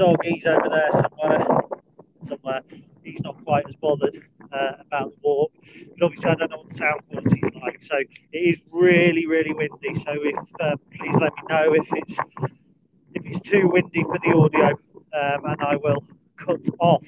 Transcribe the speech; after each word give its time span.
dog, 0.00 0.24
he's 0.24 0.46
over 0.46 0.68
there 0.70 0.90
somewhere. 0.92 1.46
Somewhere. 2.22 2.62
He's 3.04 3.20
not 3.22 3.42
quite 3.44 3.64
as 3.68 3.76
bothered 3.76 4.22
uh, 4.50 4.72
about 4.80 5.10
the 5.10 5.16
walk. 5.22 5.52
But 5.98 6.06
obviously, 6.06 6.30
I 6.30 6.34
don't 6.36 6.50
know 6.50 6.58
what 6.58 6.70
the 6.70 6.74
sound 6.74 7.00
quality 7.10 7.40
is 7.42 7.54
like. 7.62 7.82
So 7.82 7.98
it 7.98 8.38
is 8.38 8.64
really, 8.72 9.26
really 9.26 9.52
windy. 9.52 9.94
So 9.94 10.12
if 10.12 10.38
uh, 10.58 10.76
please 10.98 11.16
let 11.16 11.32
me 11.34 11.42
know 11.50 11.74
if 11.74 11.86
it's 11.92 12.18
if 13.14 13.26
it's 13.26 13.40
too 13.40 13.68
windy 13.68 14.02
for 14.04 14.18
the 14.24 14.32
audio, 14.34 14.68
um, 15.12 15.44
and 15.44 15.60
I 15.60 15.76
will 15.76 16.02
cut 16.38 16.60
off. 16.78 17.04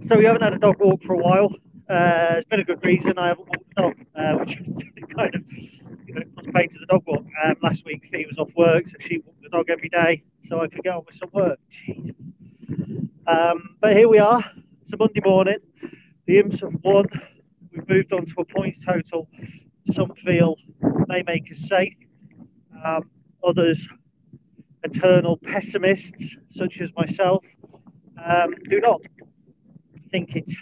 So 0.00 0.16
we 0.16 0.24
haven't 0.24 0.42
had 0.42 0.54
a 0.54 0.58
dog 0.58 0.80
walk 0.80 1.02
for 1.02 1.14
a 1.14 1.18
while. 1.18 1.54
Uh, 1.88 2.34
it's 2.36 2.46
been 2.46 2.60
a 2.60 2.64
good 2.64 2.84
reason. 2.84 3.16
I 3.16 3.28
haven't 3.28 3.46
walked 3.46 3.68
the 3.76 3.82
dog, 3.82 3.94
uh, 4.16 4.34
which 4.38 4.56
is 4.60 4.82
kind 5.16 5.34
of 5.36 5.42
you 5.52 6.14
know, 6.14 6.22
was 6.36 6.46
paid 6.52 6.72
to 6.72 6.78
the 6.80 6.86
dog 6.86 7.04
walk. 7.06 7.24
Um, 7.44 7.54
last 7.62 7.84
week, 7.84 8.08
Fee 8.12 8.26
was 8.26 8.38
off 8.38 8.50
work, 8.56 8.88
so 8.88 8.96
she 8.98 9.18
walked 9.18 9.42
the 9.42 9.48
dog 9.50 9.70
every 9.70 9.88
day, 9.88 10.24
so 10.42 10.60
I 10.60 10.66
could 10.66 10.82
get 10.82 10.94
on 10.94 11.04
with 11.06 11.14
some 11.14 11.30
work. 11.32 11.60
Jesus. 11.70 12.32
Um, 13.28 13.76
but 13.80 13.96
here 13.96 14.08
we 14.08 14.18
are. 14.18 14.44
It's 14.82 14.92
a 14.92 14.96
Monday 14.96 15.20
morning. 15.24 15.58
The 16.26 16.40
Imps 16.40 16.60
have 16.60 16.74
won. 16.82 17.06
We've 17.70 17.88
moved 17.88 18.12
on 18.12 18.26
to 18.26 18.34
a 18.40 18.44
points 18.44 18.84
total. 18.84 19.28
Some 19.84 20.12
feel 20.24 20.56
may 21.06 21.22
make 21.22 21.50
us 21.52 21.68
safe. 21.68 21.94
Um, 22.84 23.10
others, 23.46 23.88
eternal 24.82 25.36
pessimists, 25.36 26.36
such 26.48 26.80
as 26.80 26.92
myself, 26.96 27.44
um, 28.24 28.54
do 28.68 28.80
not 28.80 29.02
think 30.10 30.34
it's 30.34 30.56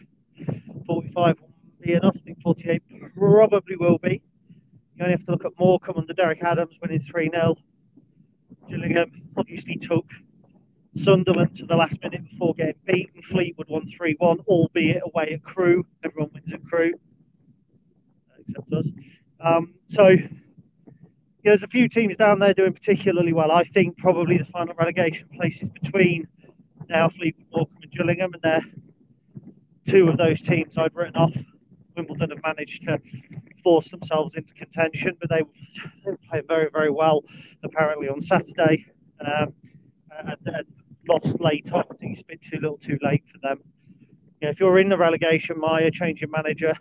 45 0.86 1.40
will 1.40 1.48
be 1.80 1.92
enough. 1.92 2.16
I 2.16 2.20
think 2.20 2.40
48 2.42 2.82
probably 3.16 3.76
will 3.76 3.98
be. 3.98 4.22
You 4.96 5.02
only 5.02 5.12
have 5.12 5.24
to 5.24 5.32
look 5.32 5.44
at 5.44 5.52
Morecambe 5.58 5.96
under 5.98 6.12
Derek 6.12 6.42
Adams 6.42 6.78
winning 6.80 7.00
3 7.00 7.30
0. 7.30 7.56
Gillingham 8.68 9.10
obviously 9.36 9.76
took 9.76 10.06
Sunderland 10.96 11.56
to 11.56 11.66
the 11.66 11.76
last 11.76 12.00
minute 12.02 12.28
before 12.30 12.54
getting 12.54 12.74
beaten. 12.86 13.22
Fleetwood 13.22 13.68
won 13.68 13.84
3 13.86 14.14
1, 14.18 14.40
albeit 14.46 15.02
away 15.04 15.32
at 15.32 15.42
Crewe. 15.42 15.84
Everyone 16.04 16.30
wins 16.32 16.52
at 16.52 16.64
Crewe, 16.64 16.94
except 18.38 18.72
us. 18.72 18.88
Um, 19.40 19.74
so 19.86 20.08
yeah, 21.44 21.50
there's 21.50 21.62
a 21.62 21.68
few 21.68 21.88
teams 21.88 22.16
down 22.16 22.38
there 22.38 22.54
doing 22.54 22.72
particularly 22.72 23.32
well. 23.32 23.50
I 23.50 23.64
think 23.64 23.98
probably 23.98 24.38
the 24.38 24.46
final 24.46 24.74
relegation 24.78 25.28
places 25.34 25.68
between 25.68 26.26
now 26.88 27.08
Fleetwood, 27.10 27.46
Morecambe, 27.52 27.78
and 27.82 27.92
Gillingham, 27.92 28.32
and 28.32 28.42
they're 28.42 28.64
two 29.86 30.08
of 30.08 30.16
those 30.16 30.40
teams 30.42 30.76
I've 30.76 30.94
written 30.94 31.16
off. 31.16 31.36
Wimbledon 31.96 32.30
have 32.30 32.42
managed 32.42 32.82
to 32.82 33.00
force 33.62 33.90
themselves 33.90 34.34
into 34.34 34.52
contention, 34.54 35.16
but 35.20 35.30
they, 35.30 35.42
playing 36.28 36.44
very, 36.48 36.68
very 36.72 36.90
well 36.90 37.24
apparently 37.62 38.08
on 38.08 38.20
Saturday 38.20 38.86
um, 39.20 39.54
and, 40.10 40.36
and 40.46 40.66
lost 41.08 41.40
late 41.40 41.72
on. 41.72 41.84
I 41.90 41.94
think 41.96 42.14
it's 42.14 42.22
bit 42.22 42.42
too 42.42 42.58
little 42.60 42.78
too 42.78 42.98
late 43.02 43.24
for 43.26 43.38
them. 43.38 43.60
Yeah, 44.40 44.50
if 44.50 44.60
you're 44.60 44.78
in 44.78 44.88
the 44.88 44.98
relegation 44.98 45.58
mire, 45.58 45.90
changing 45.90 46.30
manager 46.30 46.74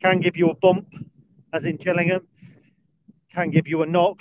can 0.00 0.20
give 0.20 0.36
you 0.36 0.50
a 0.50 0.54
bump, 0.54 0.94
as 1.52 1.64
in 1.64 1.76
Gillingham, 1.76 2.26
can 3.32 3.50
give 3.50 3.66
you 3.66 3.82
a 3.82 3.86
knock. 3.86 4.20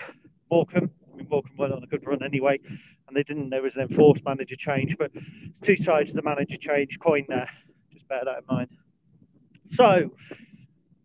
Morecambe, 0.49 0.89
I 1.11 1.17
mean, 1.17 1.27
Morecambe 1.29 1.57
went 1.57 1.73
on 1.73 1.83
a 1.83 1.87
good 1.87 2.05
run 2.05 2.23
anyway, 2.23 2.59
and 3.07 3.15
they 3.15 3.23
didn't. 3.23 3.49
There 3.49 3.61
was 3.61 3.75
an 3.75 3.83
enforced 3.83 4.23
manager 4.25 4.55
change, 4.55 4.97
but 4.97 5.11
it's 5.13 5.59
two 5.59 5.75
sides 5.75 6.11
of 6.11 6.15
the 6.15 6.21
manager 6.23 6.57
change 6.57 6.99
coin 6.99 7.25
there. 7.27 7.49
Bear 8.13 8.25
that 8.25 8.43
in 8.47 8.55
mind. 8.55 8.69
So, 9.65 10.11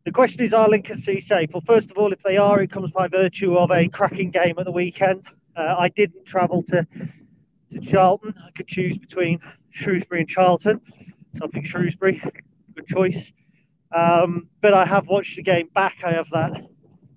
the 0.05 0.13
question 0.13 0.43
is, 0.43 0.53
are 0.53 0.69
Lincoln 0.69 0.99
City 0.99 1.23
safe? 1.23 1.49
Well, 1.55 1.63
first 1.65 1.91
of 1.91 1.97
all, 1.97 2.13
if 2.13 2.23
they 2.23 2.37
are, 2.37 2.61
it 2.61 2.71
comes 2.71 2.93
by 2.93 3.09
virtue 3.09 3.57
of 3.57 3.71
a 3.71 3.89
cracking 3.89 4.31
game 4.31 4.57
at 4.59 4.67
the 4.67 4.73
weekend. 4.73 5.25
Uh, 5.57 5.75
I 5.79 5.89
didn't 5.89 6.27
travel 6.27 6.63
to 6.65 6.87
to 7.71 7.81
Charlton. 7.81 8.35
I 8.47 8.51
could 8.51 8.67
choose 8.67 8.99
between 8.99 9.41
Shrewsbury 9.71 10.21
and 10.21 10.29
Charlton, 10.29 10.83
so 11.33 11.47
I 11.47 11.49
picked 11.51 11.69
Shrewsbury. 11.69 12.23
Good 12.75 12.87
choice. 12.87 13.33
Um, 13.91 14.51
but 14.61 14.75
I 14.75 14.85
have 14.85 15.09
watched 15.09 15.37
the 15.37 15.43
game 15.43 15.71
back. 15.75 15.97
I 16.05 16.13
have 16.13 16.29
that 16.29 16.69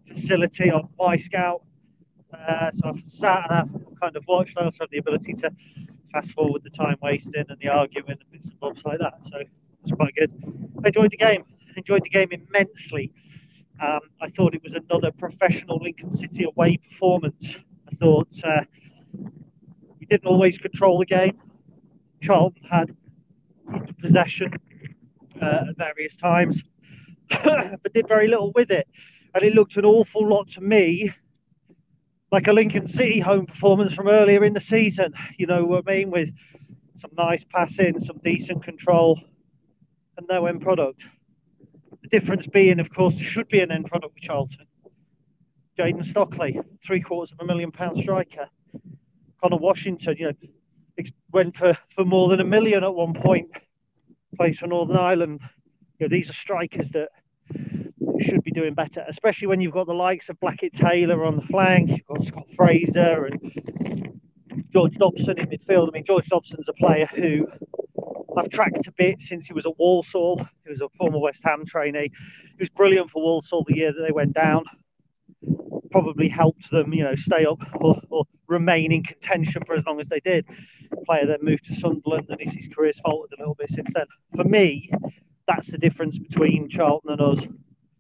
facility 0.08 0.72
on 0.72 0.88
Wyscout, 0.98 1.64
uh, 2.34 2.72
so 2.72 2.88
I've 2.88 3.06
sat 3.06 3.44
and 3.50 3.60
I've 3.60 4.00
kind 4.00 4.16
of 4.16 4.24
watched. 4.26 4.58
I 4.58 4.64
also 4.64 4.86
have 4.86 4.90
the 4.90 5.00
ability 5.00 5.34
to 5.34 5.52
fast 6.14 6.32
forward 6.32 6.64
the 6.64 6.70
time 6.70 6.96
wasting 7.02 7.46
and 7.50 7.60
the 7.60 7.68
arguing 7.68 8.10
and 8.10 8.20
bits 8.32 8.50
and 8.50 8.60
bobs 8.62 8.86
like 8.86 9.00
that. 9.00 9.16
So 9.26 9.44
it's 9.84 9.92
quite 9.92 10.16
good. 10.16 10.32
I 10.84 10.88
enjoyed 10.88 11.12
the 11.12 11.18
game. 11.18 11.44
Enjoyed 11.76 12.04
the 12.04 12.10
game 12.10 12.30
immensely. 12.32 13.12
Um, 13.82 14.02
I 14.22 14.30
thought 14.30 14.54
it 14.54 14.62
was 14.62 14.74
another 14.74 15.12
professional 15.12 15.78
Lincoln 15.78 16.12
City 16.12 16.44
away 16.44 16.78
performance. 16.78 17.58
I 17.92 17.96
thought 17.96 18.28
uh, 18.44 18.62
we 20.00 20.06
didn't 20.08 20.28
always 20.28 20.58
control 20.58 21.00
the 21.00 21.06
game. 21.06 21.40
Charlton 22.22 22.64
had 22.70 22.96
possession 24.00 24.54
uh, 25.42 25.66
at 25.70 25.78
various 25.78 26.16
times, 26.16 26.64
but 27.44 27.94
did 27.94 28.08
very 28.08 28.28
little 28.28 28.52
with 28.54 28.70
it. 28.70 28.88
And 29.34 29.44
it 29.44 29.56
looked 29.56 29.78
an 29.78 29.86
awful 29.86 30.28
lot 30.28 30.50
to 30.50 30.62
me 30.62 31.12
like 32.32 32.48
a 32.48 32.54
Lincoln 32.54 32.88
City 32.88 33.20
home 33.20 33.46
performance 33.46 33.94
from 33.94 34.08
earlier 34.08 34.44
in 34.44 34.54
the 34.54 34.60
season. 34.60 35.14
You 35.38 35.48
know 35.48 35.66
what 35.66 35.86
I 35.88 35.92
mean? 35.92 36.12
With 36.12 36.30
some 36.96 37.12
nice 37.18 37.44
passing, 37.44 38.00
some 38.00 38.20
decent 38.24 38.64
control, 38.64 39.20
and 40.22 40.30
no 40.30 40.46
end 40.46 40.62
product. 40.62 41.08
The 42.02 42.08
difference 42.08 42.48
being, 42.48 42.80
of 42.80 42.94
course, 42.94 43.16
there 43.16 43.26
should 43.26 43.48
be 43.48 43.60
an 43.60 43.72
end 43.72 43.86
product 43.86 44.14
with 44.16 44.24
Charlton. 44.24 44.66
Jayden 45.78 46.06
Stockley, 46.06 46.60
three 46.86 47.02
quarters 47.02 47.32
of 47.32 47.40
a 47.42 47.46
million 47.46 47.72
pound 47.72 48.02
striker. 48.02 48.48
Conor 49.42 49.58
Washington, 49.58 50.16
you 50.18 50.26
know, 50.28 51.04
went 51.32 51.56
for, 51.56 51.78
for 51.96 52.06
more 52.06 52.30
than 52.30 52.40
a 52.40 52.46
million 52.46 52.84
at 52.84 52.94
one 52.94 53.14
point. 53.14 53.50
Plays 54.36 54.60
for 54.60 54.68
Northern 54.68 54.98
Ireland. 54.98 55.42
You 56.00 56.08
know, 56.08 56.10
these 56.10 56.30
are 56.30 56.34
strikers 56.34 56.92
that 56.92 57.10
should 58.20 58.44
be 58.44 58.52
doing 58.52 58.74
better, 58.74 59.04
especially 59.08 59.48
when 59.48 59.62
you've 59.62 59.74
got 59.74 59.88
the 59.88 59.94
likes 59.94 60.30
of 60.30 60.40
Blackett 60.40 60.74
Taylor 60.74 61.26
on 61.26 61.38
the 61.38 61.42
flank, 61.42 61.90
you've 61.90 62.06
got 62.06 62.22
Scott 62.22 62.48
Fraser 62.56 63.26
and 63.26 64.20
George 64.72 64.96
Dobson 64.96 65.40
in 65.40 65.48
midfield. 65.48 65.88
I 65.88 65.92
mean, 65.92 66.06
George 66.06 66.28
Dobson's 66.28 66.70
a 66.70 66.74
player 66.74 67.08
who 67.08 67.48
I've 68.38 68.50
tracked 68.50 68.88
a 68.88 68.92
bit 68.94 69.22
since 69.22 69.48
he 69.48 69.54
was 69.54 69.66
at 69.66 69.78
Walsall. 69.78 70.38
He 70.64 70.70
was 70.70 70.82
a 70.82 70.90
former 70.98 71.20
West 71.20 71.44
Ham 71.44 71.66
trainee. 71.66 72.12
He 72.58 72.58
was 72.60 72.70
brilliant 72.70 73.10
for 73.10 73.22
Walsall 73.22 73.66
the 73.68 73.76
year 73.76 73.94
that 73.94 74.02
they 74.02 74.12
went 74.12 74.34
down. 74.34 74.66
Probably 75.92 76.30
helped 76.30 76.72
them, 76.72 76.94
you 76.94 77.04
know, 77.04 77.16
stay 77.16 77.46
up 77.46 77.60
or, 77.76 78.02
or 78.10 78.24
remain 78.48 78.92
in 78.92 79.04
contention 79.04 79.64
for 79.66 79.76
as 79.76 79.86
long 79.86 80.00
as 80.00 80.08
they 80.08 80.22
did. 80.22 80.46
Player 81.06 81.26
then 81.26 81.40
moved 81.42 81.66
to 81.66 81.76
Sunderland 81.76 82.28
and 82.30 82.40
his 82.40 82.68
career's 82.74 83.00
faltered 83.00 83.38
a 83.38 83.42
little 83.42 83.56
bit 83.56 83.70
since 83.70 83.92
then. 83.94 84.06
For 84.36 84.46
me, 84.46 84.90
that's 85.48 85.72
the 85.72 85.78
difference 85.78 86.18
between 86.18 86.70
Charlton 86.70 87.12
and 87.12 87.22
us 87.22 87.46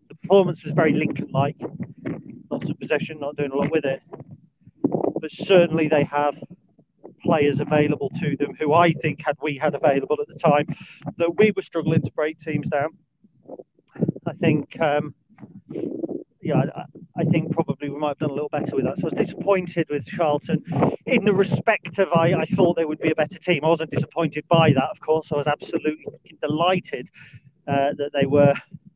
The 0.09 0.15
performance 0.15 0.63
was 0.63 0.73
very 0.73 0.93
Lincoln-like. 0.93 1.57
Lots 2.49 2.69
of 2.69 2.79
possession, 2.79 3.19
not 3.19 3.35
doing 3.35 3.51
a 3.51 3.55
lot 3.55 3.71
with 3.71 3.85
it. 3.85 4.01
But 5.19 5.31
certainly 5.31 5.87
they 5.87 6.03
have 6.05 6.41
players 7.31 7.61
available 7.61 8.11
to 8.19 8.35
them 8.35 8.53
who 8.59 8.73
I 8.73 8.91
think 8.91 9.21
had 9.23 9.37
we 9.41 9.57
had 9.57 9.73
available 9.73 10.17
at 10.19 10.27
the 10.27 10.37
time 10.37 10.67
that 11.15 11.37
we 11.37 11.53
were 11.55 11.61
struggling 11.61 12.01
to 12.01 12.11
break 12.11 12.37
teams 12.39 12.67
down. 12.67 12.89
I 14.27 14.33
think, 14.33 14.77
um, 14.81 15.15
yeah, 16.41 16.63
I, 17.17 17.23
think 17.23 17.53
probably 17.53 17.89
we 17.89 17.97
might 17.97 18.09
have 18.09 18.17
done 18.17 18.31
a 18.31 18.33
little 18.33 18.49
better 18.49 18.75
with 18.75 18.83
that. 18.83 18.97
So 18.97 19.03
I 19.07 19.11
was 19.11 19.13
disappointed 19.13 19.87
with 19.89 20.05
Charlton 20.05 20.61
in 21.05 21.23
the 21.23 21.33
respect 21.33 21.99
of 21.99 22.09
I, 22.11 22.33
I 22.33 22.43
thought 22.43 22.75
they 22.75 22.83
would 22.83 22.99
be 22.99 23.11
a 23.11 23.15
better 23.15 23.39
team. 23.39 23.63
I 23.63 23.69
wasn't 23.69 23.91
disappointed 23.91 24.43
by 24.49 24.73
that, 24.73 24.89
of 24.91 24.99
course. 24.99 25.31
I 25.31 25.37
was 25.37 25.47
absolutely 25.47 26.05
delighted 26.41 27.09
uh, 27.65 27.93
that 27.97 28.11
they 28.13 28.25
were 28.25 28.55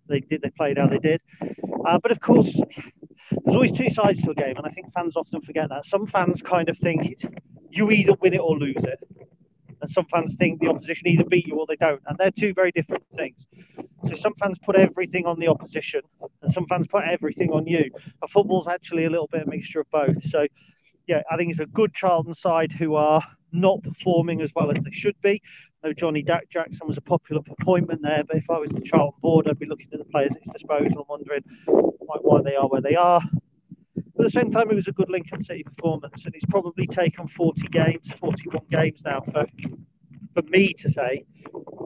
they 0.09 0.19
did 0.19 0.41
they 0.41 0.49
played 0.49 0.77
how 0.77 0.87
they 0.87 0.99
did. 0.99 1.21
Uh, 1.85 1.99
but 2.03 2.11
of 2.11 2.19
course, 2.19 2.59
there's 3.31 3.55
always 3.55 3.71
two 3.71 3.89
sides 3.89 4.21
to 4.23 4.31
a 4.31 4.35
game, 4.35 4.57
and 4.57 4.67
I 4.67 4.71
think 4.71 4.91
fans 4.91 5.15
often 5.15 5.39
forget 5.39 5.69
that. 5.69 5.85
Some 5.85 6.05
fans 6.05 6.41
kind 6.41 6.67
of 6.67 6.77
think 6.77 7.05
it's 7.05 7.25
you 7.77 7.91
either 7.91 8.13
win 8.21 8.33
it 8.33 8.39
or 8.39 8.57
lose 8.57 8.83
it, 8.83 8.99
and 9.81 9.89
some 9.89 10.05
fans 10.05 10.35
think 10.35 10.61
the 10.61 10.69
opposition 10.69 11.07
either 11.07 11.25
beat 11.25 11.47
you 11.47 11.55
or 11.55 11.65
they 11.67 11.75
don't, 11.75 12.01
and 12.07 12.17
they're 12.17 12.31
two 12.31 12.53
very 12.53 12.71
different 12.71 13.03
things. 13.15 13.47
So 14.07 14.15
some 14.15 14.33
fans 14.35 14.57
put 14.59 14.75
everything 14.75 15.25
on 15.25 15.39
the 15.39 15.47
opposition, 15.47 16.01
and 16.41 16.51
some 16.51 16.65
fans 16.67 16.87
put 16.87 17.03
everything 17.03 17.51
on 17.51 17.67
you. 17.67 17.91
But 18.19 18.29
football's 18.29 18.67
actually 18.67 19.05
a 19.05 19.09
little 19.09 19.27
bit 19.27 19.41
of 19.41 19.47
a 19.47 19.51
mixture 19.51 19.81
of 19.81 19.89
both. 19.91 20.23
So 20.23 20.47
yeah, 21.07 21.21
I 21.29 21.37
think 21.37 21.51
it's 21.51 21.59
a 21.59 21.65
good 21.67 21.93
Charlton 21.93 22.33
side 22.33 22.71
who 22.71 22.95
are 22.95 23.21
not 23.51 23.83
performing 23.83 24.41
as 24.41 24.51
well 24.55 24.71
as 24.71 24.83
they 24.83 24.91
should 24.91 25.15
be. 25.21 25.41
I 25.83 25.87
know 25.87 25.93
Johnny 25.93 26.21
Dak 26.23 26.49
Jackson 26.49 26.87
was 26.87 26.97
a 26.97 27.01
popular 27.01 27.41
appointment 27.59 28.01
there, 28.01 28.23
but 28.27 28.37
if 28.37 28.49
I 28.49 28.57
was 28.57 28.71
the 28.71 28.81
Charlton 28.81 29.19
board, 29.21 29.47
I'd 29.47 29.59
be 29.59 29.67
looking 29.67 29.87
at 29.93 29.99
the 29.99 30.05
players 30.05 30.35
at 30.35 30.41
his 30.43 30.51
disposal 30.51 30.99
and 30.99 31.05
wondering 31.07 31.43
why, 31.65 32.17
why 32.21 32.41
they 32.41 32.55
are 32.55 32.67
where 32.67 32.81
they 32.81 32.95
are. 32.95 33.21
But 34.15 34.25
at 34.25 34.31
the 34.33 34.39
same 34.39 34.51
time, 34.51 34.69
it 34.71 34.75
was 34.75 34.87
a 34.87 34.93
good 34.93 35.09
Lincoln 35.09 35.39
City 35.43 35.63
performance, 35.63 36.25
and 36.25 36.33
it's 36.33 36.45
probably 36.45 36.87
taken 36.87 37.27
40 37.27 37.67
games, 37.67 38.11
41 38.13 38.63
games 38.71 39.01
now 39.05 39.21
for 39.21 39.45
for 40.33 40.41
me 40.49 40.73
to 40.73 40.89
say. 40.89 41.25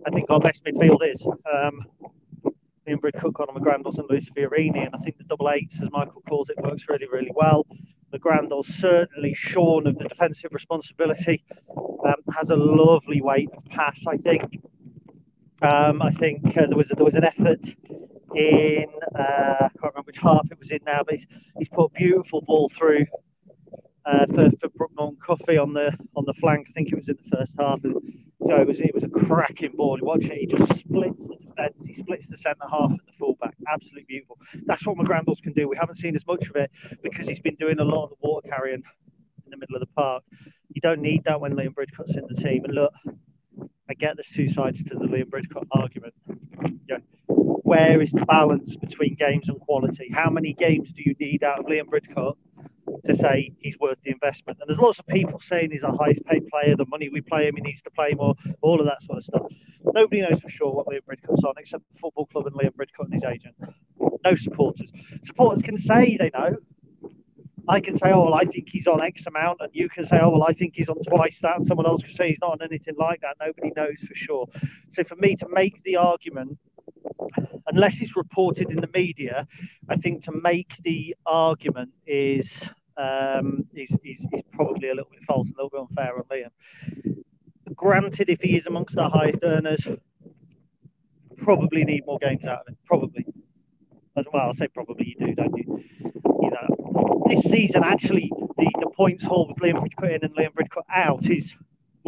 I 0.06 0.10
think 0.12 0.30
our 0.30 0.40
best 0.40 0.64
midfield 0.64 1.08
is. 1.08 1.26
Um, 1.52 1.86
Liam 2.88 3.00
Bridcut, 3.00 3.34
Conor 3.34 3.54
McGrandles, 3.54 4.00
and 4.00 4.08
Lewis 4.10 4.30
Fiorini, 4.30 4.86
and 4.86 4.96
I 4.96 4.98
think 5.00 5.18
the 5.18 5.24
double 5.26 5.50
eights, 5.52 5.82
as 5.82 5.92
Michael 5.92 6.24
calls 6.28 6.50
it, 6.50 6.58
works 6.58 6.88
really, 6.90 7.08
really 7.08 7.32
well. 7.36 7.68
McGrandles 8.14 8.66
certainly 8.66 9.34
shorn 9.36 9.86
of 9.86 9.98
the 9.98 10.08
defensive 10.08 10.52
responsibility. 10.54 11.44
Um, 11.78 12.16
has 12.34 12.50
a 12.50 12.56
lovely 12.56 13.22
weight 13.22 13.50
of 13.56 13.64
pass, 13.66 14.08
I 14.08 14.18
think. 14.18 14.62
Um, 15.62 16.02
I 16.02 16.12
think 16.12 16.58
uh, 16.58 16.66
there 16.66 16.78
was 16.78 16.90
a, 16.90 16.96
there 16.96 17.06
was 17.06 17.16
an 17.16 17.26
effort 17.26 17.76
in 18.36 18.88
uh, 19.16 19.56
I 19.60 19.70
can't 19.82 19.94
remember 19.94 20.08
which 20.08 20.18
half 20.18 20.48
it 20.52 20.60
was 20.60 20.72
in 20.72 20.80
now, 20.86 21.04
but 21.04 21.16
he's, 21.16 21.28
he's 21.58 21.70
put 21.70 21.86
a 21.86 21.90
beautiful 21.90 22.42
ball 22.42 22.70
through 22.70 23.06
uh, 24.06 24.26
for 24.28 24.50
for 24.60 24.70
Brooke 24.70 24.92
Norton-Cuffy 24.98 25.58
on 25.58 25.74
the 25.74 25.98
on 26.16 26.26
the 26.26 26.34
flank. 26.34 26.68
I 26.70 26.72
think 26.74 26.90
it 26.92 26.96
was 26.96 27.10
in 27.10 27.18
the 27.24 27.38
first 27.38 27.56
half. 27.60 27.84
And, 27.84 27.96
it 28.42 28.68
was 28.68 28.80
it 28.80 28.94
was 28.96 29.04
a 29.04 29.10
cracking 29.10 29.74
ball. 29.76 29.98
You 30.00 30.06
watch 30.06 30.24
it, 30.24 30.38
he 30.38 30.48
just 30.48 30.80
splits 30.80 31.28
the 31.28 31.36
defence, 31.36 31.86
he 31.86 31.94
splits 31.94 32.28
the 32.28 32.38
centre 32.38 32.68
half 32.70 32.90
and 32.90 33.00
the 33.06 33.14
fullback. 33.18 33.56
Absolutely 33.68 34.06
beautiful. 34.08 34.38
That's 34.66 34.86
what 34.88 34.98
McGrandles 34.98 35.42
can 35.42 35.54
do. 35.54 35.68
We 35.68 35.78
haven't 35.78 35.96
seen 35.96 36.16
as 36.16 36.26
much 36.26 36.50
of 36.50 36.56
it 36.56 36.72
because 37.04 37.28
he's 37.28 37.40
been 37.42 37.56
doing 37.56 37.80
a 37.80 37.84
lot 37.84 38.06
of 38.06 38.10
the 38.10 38.16
water 38.22 38.48
carrying 38.50 38.82
in 39.46 39.52
the 39.52 39.58
middle 39.58 39.76
of 39.76 39.82
the 39.82 39.94
park. 39.96 40.24
You 40.74 40.82
don't 40.82 41.02
need 41.02 41.24
that 41.26 41.40
when 41.40 41.54
Liam 41.54 41.74
Bridcut's 41.74 42.16
in 42.16 42.26
the 42.28 42.36
team. 42.36 42.64
And 42.66 42.74
look, 42.74 42.94
I 43.90 43.94
get 43.94 44.18
the 44.18 44.24
two 44.24 44.48
sides 44.50 44.84
to 44.84 44.96
the 44.96 45.06
Liam 45.06 45.26
Bridcut 45.26 45.66
argument. 45.72 46.14
Yeah. 46.88 46.98
Where 47.70 48.02
is 48.02 48.12
the 48.14 48.26
balance 48.26 48.76
between 48.76 49.14
games 49.14 49.48
and 49.48 49.60
quality? 49.60 50.10
How 50.12 50.32
many 50.32 50.54
games 50.54 50.92
do 50.92 51.04
you 51.06 51.14
need 51.20 51.44
out 51.44 51.60
of 51.60 51.66
Liam 51.68 51.86
Bridcut 51.86 52.36
to 53.06 53.16
say 53.16 53.54
he's 53.60 53.78
worth 53.78 54.02
the 54.02 54.10
investment. 54.10 54.58
And 54.60 54.68
there's 54.68 54.80
lots 54.80 54.98
of 54.98 55.06
people 55.06 55.40
saying 55.40 55.70
he's 55.70 55.84
our 55.84 55.96
highest 55.96 56.26
paid 56.26 56.48
player, 56.48 56.76
the 56.76 56.88
money 56.88 57.10
we 57.10 57.22
play 57.22 57.48
him, 57.48 57.58
he 57.58 57.62
needs 57.62 57.84
to 57.84 57.92
play 57.92 58.16
more, 58.16 58.34
all 58.64 58.80
of 58.80 58.88
that 58.88 59.04
sort 59.04 59.20
of 59.20 59.24
stuff. 59.24 59.54
Nobody 59.84 60.22
knows 60.24 60.40
for 60.40 60.50
sure 60.50 60.74
what 60.74 60.88
Liam 60.88 61.02
Bridcut's 61.08 61.44
on 61.44 61.54
except 61.60 61.84
the 61.94 62.00
football 62.00 62.26
club 62.26 62.48
and 62.48 62.56
Liam 62.56 62.74
Bridcut 62.76 63.06
and 63.06 63.14
his 63.14 63.24
agent. 63.24 63.54
No 64.26 64.36
supporters. 64.36 64.92
Supporters 65.22 65.62
can 65.62 65.78
say 65.78 66.18
they 66.18 66.32
know. 66.34 66.58
I 67.68 67.82
can 67.82 67.96
say, 67.96 68.10
oh, 68.12 68.24
well, 68.24 68.34
I 68.34 68.46
think 68.46 68.68
he's 68.68 68.88
on 68.88 69.00
X 69.00 69.28
amount, 69.28 69.60
and 69.62 69.70
you 69.74 69.90
can 69.90 70.08
say, 70.08 70.18
oh, 70.20 70.32
well, 70.32 70.44
I 70.44 70.54
think 70.54 70.74
he's 70.76 70.90
on 70.90 70.98
twice 71.04 71.40
that, 71.42 71.56
and 71.58 71.64
someone 71.64 71.86
else 71.86 72.02
can 72.02 72.14
say 72.14 72.30
he's 72.30 72.42
not 72.42 72.54
on 72.54 72.64
anything 72.64 72.96
like 72.98 73.22
that. 73.22 73.36
Nobody 73.40 73.72
knows 73.76 74.00
for 74.00 74.16
sure. 74.16 74.48
So 74.90 75.04
for 75.04 75.16
me 75.18 75.36
to 75.36 75.48
make 75.52 75.84
the 75.84 75.98
argument 75.98 76.58
unless 77.68 78.02
it's 78.02 78.16
reported 78.16 78.72
in 78.72 78.82
the 78.82 78.90
media, 78.94 79.48
I 79.88 79.96
think 79.98 80.24
to 80.26 80.32
make 80.32 80.76
the 80.84 81.16
argument 81.26 81.92
is 82.06 82.70
um, 82.98 83.66
is, 83.74 83.96
is, 84.04 84.28
is, 84.34 84.42
probably 84.52 84.90
a 84.90 84.94
little 84.94 85.10
bit 85.10 85.24
false, 85.24 85.48
and 85.48 85.56
a 85.58 85.64
little 85.64 85.70
bit 85.70 85.98
unfair 85.98 86.18
on 86.18 86.24
Liam. 86.24 87.74
Granted, 87.74 88.30
if 88.30 88.42
he 88.42 88.58
is 88.58 88.66
amongst 88.66 88.96
the 88.96 89.08
highest 89.08 89.40
earners, 89.44 89.88
probably 91.38 91.86
need 91.86 92.06
more 92.06 92.20
games 92.20 92.44
out 92.44 92.60
of 92.60 92.74
it. 92.74 92.78
Probably. 92.86 93.26
Well, 94.16 94.44
I'll 94.48 94.54
say 94.54 94.68
probably 94.68 95.16
you 95.18 95.28
do, 95.28 95.34
don't 95.34 95.56
you? 95.56 95.82
You 96.42 96.52
know, 96.52 97.24
this 97.30 97.44
season 97.44 97.84
actually 97.86 98.30
the, 98.58 98.70
the 98.80 98.90
points 98.90 99.24
haul 99.24 99.48
with 99.48 99.58
Liam 99.58 99.82
Bridcut 99.82 100.16
in 100.16 100.26
and 100.26 100.36
Liam 100.36 100.54
Bridcut 100.54 100.84
out 100.94 101.26
is 101.30 101.56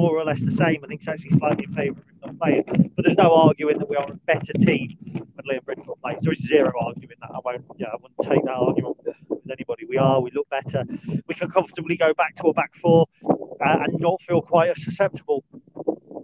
more 0.01 0.17
or 0.17 0.25
less 0.25 0.43
the 0.43 0.51
same. 0.51 0.83
I 0.83 0.87
think 0.87 1.01
it's 1.01 1.07
actually 1.07 1.37
slightly 1.37 1.65
in 1.67 1.73
favour 1.73 2.03
of 2.23 2.37
playing. 2.39 2.63
But 2.95 3.05
there's 3.05 3.17
no 3.17 3.33
arguing 3.33 3.77
that 3.77 3.89
we 3.89 3.95
are 3.95 4.09
a 4.09 4.15
better 4.25 4.53
team 4.53 4.97
when 5.13 5.45
Liam 5.49 5.63
Bridcut 5.63 6.01
plays. 6.01 6.21
There 6.21 6.31
is 6.31 6.45
zero 6.45 6.71
arguing 6.79 7.15
that. 7.21 7.29
I 7.33 7.39
won't. 7.45 7.63
Yeah, 7.77 7.87
I 7.87 7.97
wouldn't 8.01 8.19
take 8.21 8.43
that 8.45 8.57
argument 8.57 8.97
with, 9.03 9.15
anybody. 9.51 9.85
We 9.87 9.97
are. 9.97 10.21
We 10.21 10.31
look 10.31 10.49
better. 10.49 10.83
We 11.27 11.35
can 11.35 11.51
comfortably 11.51 11.97
go 11.97 12.13
back 12.13 12.35
to 12.37 12.47
a 12.47 12.53
back 12.53 12.73
four 12.75 13.05
uh, 13.23 13.77
and 13.83 13.99
not 13.99 14.21
feel 14.21 14.41
quite 14.41 14.69
as 14.69 14.83
susceptible. 14.83 15.43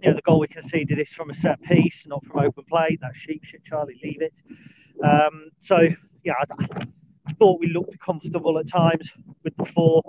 You 0.02 0.10
know, 0.10 0.14
the 0.14 0.22
goal 0.22 0.40
we 0.40 0.48
conceded 0.48 0.98
is 0.98 1.10
from 1.10 1.30
a 1.30 1.34
set 1.34 1.60
piece, 1.62 2.06
not 2.06 2.24
from 2.24 2.40
open 2.40 2.64
play. 2.68 2.98
That's 3.00 3.18
sheep 3.18 3.44
shit, 3.44 3.64
Charlie. 3.64 4.00
Leave 4.02 4.22
it. 4.22 4.40
Um, 5.02 5.50
so 5.60 5.88
yeah, 6.24 6.34
I, 6.38 6.44
I 7.26 7.32
thought 7.34 7.60
we 7.60 7.68
looked 7.68 7.98
comfortable 8.00 8.58
at 8.58 8.68
times 8.68 9.12
with 9.44 9.56
the 9.56 9.66
four 9.66 10.02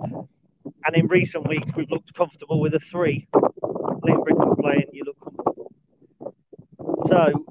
and 0.85 0.95
in 0.95 1.07
recent 1.07 1.47
weeks, 1.47 1.71
we've 1.75 1.89
looked 1.89 2.13
comfortable 2.13 2.59
with 2.59 2.73
a 2.75 2.79
three. 2.79 3.27
Liam 3.33 4.23
Bridcut 4.23 4.59
playing, 4.59 4.89
you 4.91 5.03
look 5.05 5.19
comfortable. 5.21 5.73
So 7.07 7.45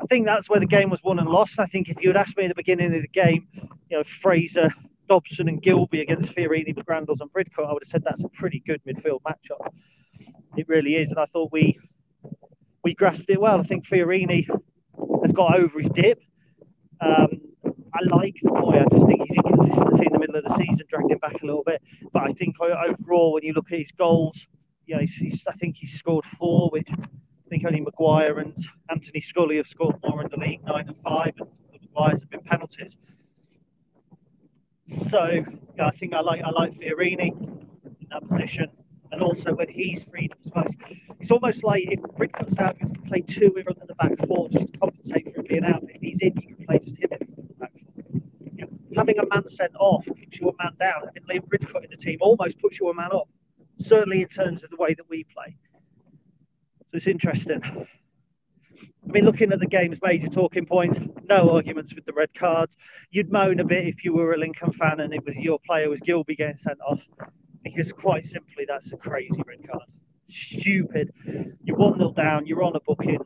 I 0.00 0.06
think 0.06 0.26
that's 0.26 0.48
where 0.48 0.60
the 0.60 0.66
game 0.66 0.90
was 0.90 1.02
won 1.02 1.18
and 1.18 1.28
lost. 1.28 1.58
I 1.58 1.66
think 1.66 1.88
if 1.88 2.02
you 2.02 2.08
had 2.08 2.16
asked 2.16 2.36
me 2.36 2.44
at 2.44 2.48
the 2.48 2.54
beginning 2.54 2.94
of 2.94 3.02
the 3.02 3.08
game, 3.08 3.46
you 3.90 3.96
know, 3.96 4.04
Fraser, 4.04 4.70
Dobson, 5.08 5.48
and 5.48 5.62
Gilby 5.62 6.00
against 6.00 6.34
Fiorini, 6.34 6.74
McGrandles, 6.74 7.20
and 7.20 7.32
Bridcut, 7.32 7.66
I 7.66 7.72
would 7.72 7.82
have 7.82 7.88
said 7.88 8.04
that's 8.04 8.24
a 8.24 8.28
pretty 8.28 8.62
good 8.66 8.80
midfield 8.84 9.20
matchup. 9.22 9.72
It 10.56 10.68
really 10.68 10.96
is, 10.96 11.10
and 11.10 11.18
I 11.18 11.26
thought 11.26 11.50
we 11.52 11.78
we 12.84 12.94
grasped 12.94 13.30
it 13.30 13.40
well. 13.40 13.60
I 13.60 13.62
think 13.64 13.86
Fiorini 13.86 14.48
has 15.22 15.32
got 15.32 15.58
over 15.58 15.78
his 15.78 15.90
dip. 15.90 16.20
Um, 17.00 17.40
I 17.94 18.04
like 18.04 18.36
the 18.42 18.50
boy. 18.50 18.78
I 18.80 18.86
just 18.94 19.06
think 19.06 19.26
his 19.26 19.36
inconsistency 19.36 20.06
in 20.06 20.12
the 20.12 20.18
middle 20.18 20.36
of 20.36 20.44
the 20.44 20.54
season 20.54 20.86
dragged 20.88 21.10
him 21.10 21.18
back 21.18 21.42
a 21.42 21.46
little 21.46 21.64
bit. 21.64 21.82
But 22.12 22.24
I 22.24 22.32
think 22.32 22.56
overall, 22.60 23.32
when 23.32 23.44
you 23.44 23.52
look 23.52 23.72
at 23.72 23.78
his 23.78 23.92
goals, 23.92 24.46
you 24.86 24.96
know, 24.96 25.02
he's, 25.02 25.44
I 25.46 25.52
think 25.52 25.76
he's 25.76 25.92
scored 25.98 26.24
four, 26.24 26.70
which 26.70 26.88
I 26.90 27.48
think 27.50 27.64
only 27.66 27.80
Maguire 27.80 28.38
and 28.38 28.54
Anthony 28.90 29.20
Scully 29.20 29.56
have 29.56 29.66
scored 29.66 29.96
more 30.06 30.22
in 30.22 30.28
the 30.30 30.36
league, 30.36 30.64
nine 30.64 30.86
and 30.88 30.96
five, 30.98 31.32
and 31.38 31.48
the 31.72 31.78
Maguires 31.94 32.20
have 32.20 32.30
been 32.30 32.40
penalties. 32.42 32.96
So 34.86 35.44
yeah, 35.76 35.86
I 35.86 35.90
think 35.90 36.14
I 36.14 36.20
like 36.20 36.42
I 36.42 36.50
like 36.50 36.72
Fiorini 36.72 37.30
in 37.30 38.08
that 38.10 38.26
position, 38.28 38.70
and 39.12 39.22
also 39.22 39.54
when 39.54 39.68
he's 39.68 40.02
freed 40.02 40.32
up 40.32 40.38
well, 40.54 40.66
it's, 41.20 41.30
almost 41.30 41.64
like 41.64 41.84
if 41.88 42.00
Bridcut's 42.00 42.58
out, 42.58 42.76
you 42.80 42.86
have 42.86 42.92
to 42.92 43.00
play 43.02 43.20
two 43.20 43.50
front 43.50 43.78
of 43.80 43.88
the 43.88 43.94
back 43.94 44.16
four 44.26 44.48
just 44.48 44.72
to 44.72 44.78
compensate 44.78 45.32
for 45.32 45.40
him 45.40 45.46
being 45.48 45.64
out. 45.64 45.82
If 45.88 46.00
he's 46.00 46.20
in, 46.20 46.34
you 46.36 46.54
can 46.54 46.66
play 46.66 46.78
just 46.78 46.96
him 46.96 47.08
in 47.12 47.46
the 47.48 47.54
back 47.54 47.72
four. 47.72 48.20
You 48.56 48.66
know, 48.66 48.68
having 48.96 49.18
a 49.18 49.26
man 49.26 49.46
sent 49.48 49.72
off 49.78 50.04
keeps 50.16 50.40
you 50.40 50.48
a 50.48 50.62
man 50.62 50.74
down. 50.78 51.02
Having 51.06 51.22
Liam 51.24 51.48
Bridcut 51.48 51.84
in 51.84 51.90
the 51.90 51.96
team 51.96 52.18
almost 52.20 52.60
puts 52.60 52.80
you 52.80 52.88
a 52.88 52.94
man 52.94 53.10
up. 53.12 53.28
Certainly 53.80 54.22
in 54.22 54.28
terms 54.28 54.64
of 54.64 54.70
the 54.70 54.76
way 54.76 54.94
that 54.94 55.08
we 55.08 55.24
play. 55.24 55.56
So 56.90 56.96
it's 56.96 57.06
interesting. 57.06 57.62
I 59.08 59.10
mean, 59.10 59.24
looking 59.24 59.52
at 59.52 59.60
the 59.60 59.66
game's 59.66 60.00
major 60.02 60.28
talking 60.28 60.66
points, 60.66 61.00
no 61.28 61.50
arguments 61.50 61.94
with 61.94 62.04
the 62.04 62.12
red 62.12 62.34
cards. 62.34 62.76
You'd 63.10 63.32
moan 63.32 63.60
a 63.60 63.64
bit 63.64 63.86
if 63.86 64.04
you 64.04 64.12
were 64.12 64.34
a 64.34 64.36
Lincoln 64.36 64.72
fan 64.72 65.00
and 65.00 65.14
it 65.14 65.24
was 65.24 65.34
your 65.36 65.58
player 65.60 65.88
was 65.88 66.00
Gilby 66.00 66.36
getting 66.36 66.56
sent 66.56 66.78
off, 66.86 67.02
because 67.62 67.92
quite 67.92 68.24
simply, 68.24 68.64
that's 68.66 68.92
a 68.92 68.96
crazy 68.96 69.42
red 69.46 69.66
card. 69.68 69.84
Stupid. 70.28 71.12
You're 71.62 71.76
1 71.76 71.98
0 71.98 72.12
down, 72.12 72.46
you're 72.46 72.62
on 72.62 72.76
a 72.76 72.80
booking. 72.80 73.18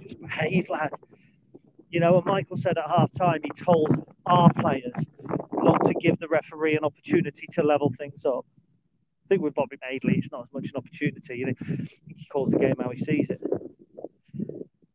Just 0.00 0.20
behave, 0.20 0.68
lad. 0.68 0.90
You 1.90 2.00
know, 2.00 2.16
and 2.16 2.24
Michael 2.24 2.56
said 2.56 2.78
at 2.78 2.88
half 2.88 3.12
time, 3.12 3.40
he 3.42 3.50
told 3.50 3.88
our 4.26 4.52
players 4.54 4.94
not 5.52 5.84
to 5.86 5.94
give 5.94 6.18
the 6.18 6.28
referee 6.28 6.76
an 6.76 6.84
opportunity 6.84 7.46
to 7.52 7.62
level 7.62 7.92
things 7.98 8.24
up. 8.24 8.46
I 9.26 9.28
think 9.28 9.42
with 9.42 9.54
Bobby 9.54 9.76
Madley, 9.82 10.18
it's 10.18 10.32
not 10.32 10.44
as 10.44 10.52
much 10.52 10.70
an 10.70 10.76
opportunity. 10.76 11.38
You 11.38 11.46
know, 11.46 11.54
he 12.06 12.26
calls 12.30 12.50
the 12.50 12.58
game 12.58 12.74
how 12.80 12.90
he 12.90 12.98
sees 12.98 13.30
it. 13.30 13.40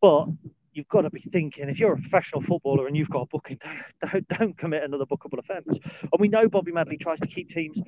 But 0.02 0.28
you've 0.74 0.88
got 0.88 1.02
to 1.02 1.10
be 1.10 1.20
thinking 1.20 1.70
if 1.70 1.80
you're 1.80 1.94
a 1.94 1.98
professional 1.98 2.42
footballer 2.42 2.88
and 2.88 2.96
you've 2.96 3.10
got 3.10 3.22
a 3.22 3.26
booking, 3.26 3.60
don't, 4.12 4.28
don't 4.28 4.58
commit 4.58 4.84
another 4.84 5.06
bookable 5.06 5.40
offence. 5.40 5.80
And 6.02 6.20
we 6.20 6.28
know 6.28 6.48
Bobby 6.48 6.72
Madley 6.72 6.98
tries 6.98 7.20
to 7.20 7.28
keep 7.28 7.50
teams, 7.50 7.82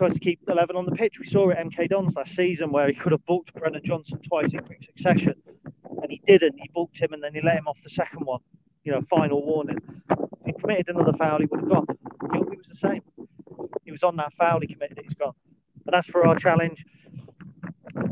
tries 0.00 0.14
to 0.14 0.20
keep 0.20 0.40
11 0.48 0.76
on 0.76 0.86
the 0.86 0.92
pitch. 0.92 1.18
We 1.18 1.26
saw 1.26 1.50
it 1.50 1.58
at 1.58 1.66
MK 1.66 1.90
Dons 1.90 2.16
last 2.16 2.34
season 2.34 2.72
where 2.72 2.88
he 2.88 2.94
could 2.94 3.12
have 3.12 3.22
booked 3.26 3.52
Brennan 3.52 3.82
Johnson 3.84 4.18
twice 4.20 4.54
in 4.54 4.60
quick 4.60 4.82
succession, 4.82 5.34
and 5.84 6.10
he 6.10 6.22
didn't. 6.26 6.58
He 6.58 6.70
booked 6.72 6.98
him 6.98 7.12
and 7.12 7.22
then 7.22 7.34
he 7.34 7.42
let 7.42 7.58
him 7.58 7.68
off 7.68 7.82
the 7.82 7.90
second 7.90 8.24
one. 8.24 8.40
You 8.82 8.92
know, 8.92 9.02
final 9.02 9.44
warning. 9.44 9.76
If 10.08 10.46
he 10.46 10.52
committed 10.54 10.88
another 10.88 11.12
foul, 11.12 11.40
he 11.40 11.44
would 11.44 11.60
have 11.60 11.68
gone. 11.68 11.86
Gilby 12.32 12.56
was 12.56 12.68
the 12.68 12.76
same. 12.76 13.02
He 13.84 13.90
was 13.90 14.02
on 14.02 14.16
that 14.16 14.32
foul, 14.32 14.60
he 14.60 14.68
committed 14.68 14.96
it, 14.96 15.04
he's 15.04 15.12
gone. 15.12 15.34
But 15.84 15.94
as 15.94 16.06
for 16.06 16.26
our 16.26 16.34
challenge, 16.34 16.86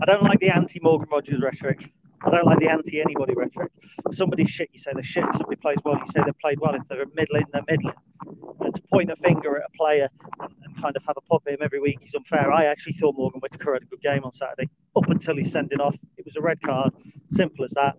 I 0.03 0.05
don't 0.05 0.25
like 0.25 0.41
the 0.41 0.55
anti 0.55 0.81
Morgan 0.83 1.09
Rogers 1.11 1.41
rhetoric. 1.41 1.91
I 2.23 2.31
don't 2.31 2.45
like 2.45 2.59
the 2.59 2.69
anti 2.69 3.01
anybody 3.01 3.33
rhetoric. 3.35 3.73
If 4.11 4.15
somebody's 4.15 4.51
shit, 4.51 4.69
you 4.75 4.79
say 4.79 4.91
they're 4.93 5.03
shit. 5.03 5.25
If 5.25 5.37
somebody 5.37 5.57
plays 5.57 5.79
well, 5.87 5.95
you 5.95 6.13
say 6.13 6.21
they've 6.23 6.39
played 6.39 6.61
well. 6.61 6.75
If 6.75 6.87
they're 6.87 7.07
middling, 7.15 7.45
they're 7.51 7.63
middling. 7.67 7.95
And 8.61 8.75
to 8.75 8.83
point 8.93 9.11
a 9.11 9.17
finger 9.17 9.57
at 9.57 9.63
a 9.73 9.77
player 9.79 10.11
kind 10.81 10.97
of 10.97 11.05
have 11.07 11.17
a 11.17 11.21
pop 11.23 11.43
at 11.47 11.55
him 11.55 11.59
every 11.63 11.81
week 11.81 11.99
is 12.05 12.15
unfair. 12.15 12.53
I 12.53 12.65
actually 12.65 12.95
thought 12.95 13.17
Morgan 13.17 13.41
Whitaker 13.41 13.75
had 13.75 13.83
a 13.83 13.87
good 13.87 14.01
game 14.01 14.25
on 14.25 14.33
Saturday, 14.33 14.69
up 14.97 15.09
until 15.09 15.37
he's 15.37 15.53
sending 15.53 15.81
off. 15.81 15.97
It 16.17 16.25
was 16.25 16.37
a 16.37 16.41
red 16.41 16.61
card, 16.63 16.93
simple 17.31 17.65
as 17.65 17.73
that. 17.73 17.97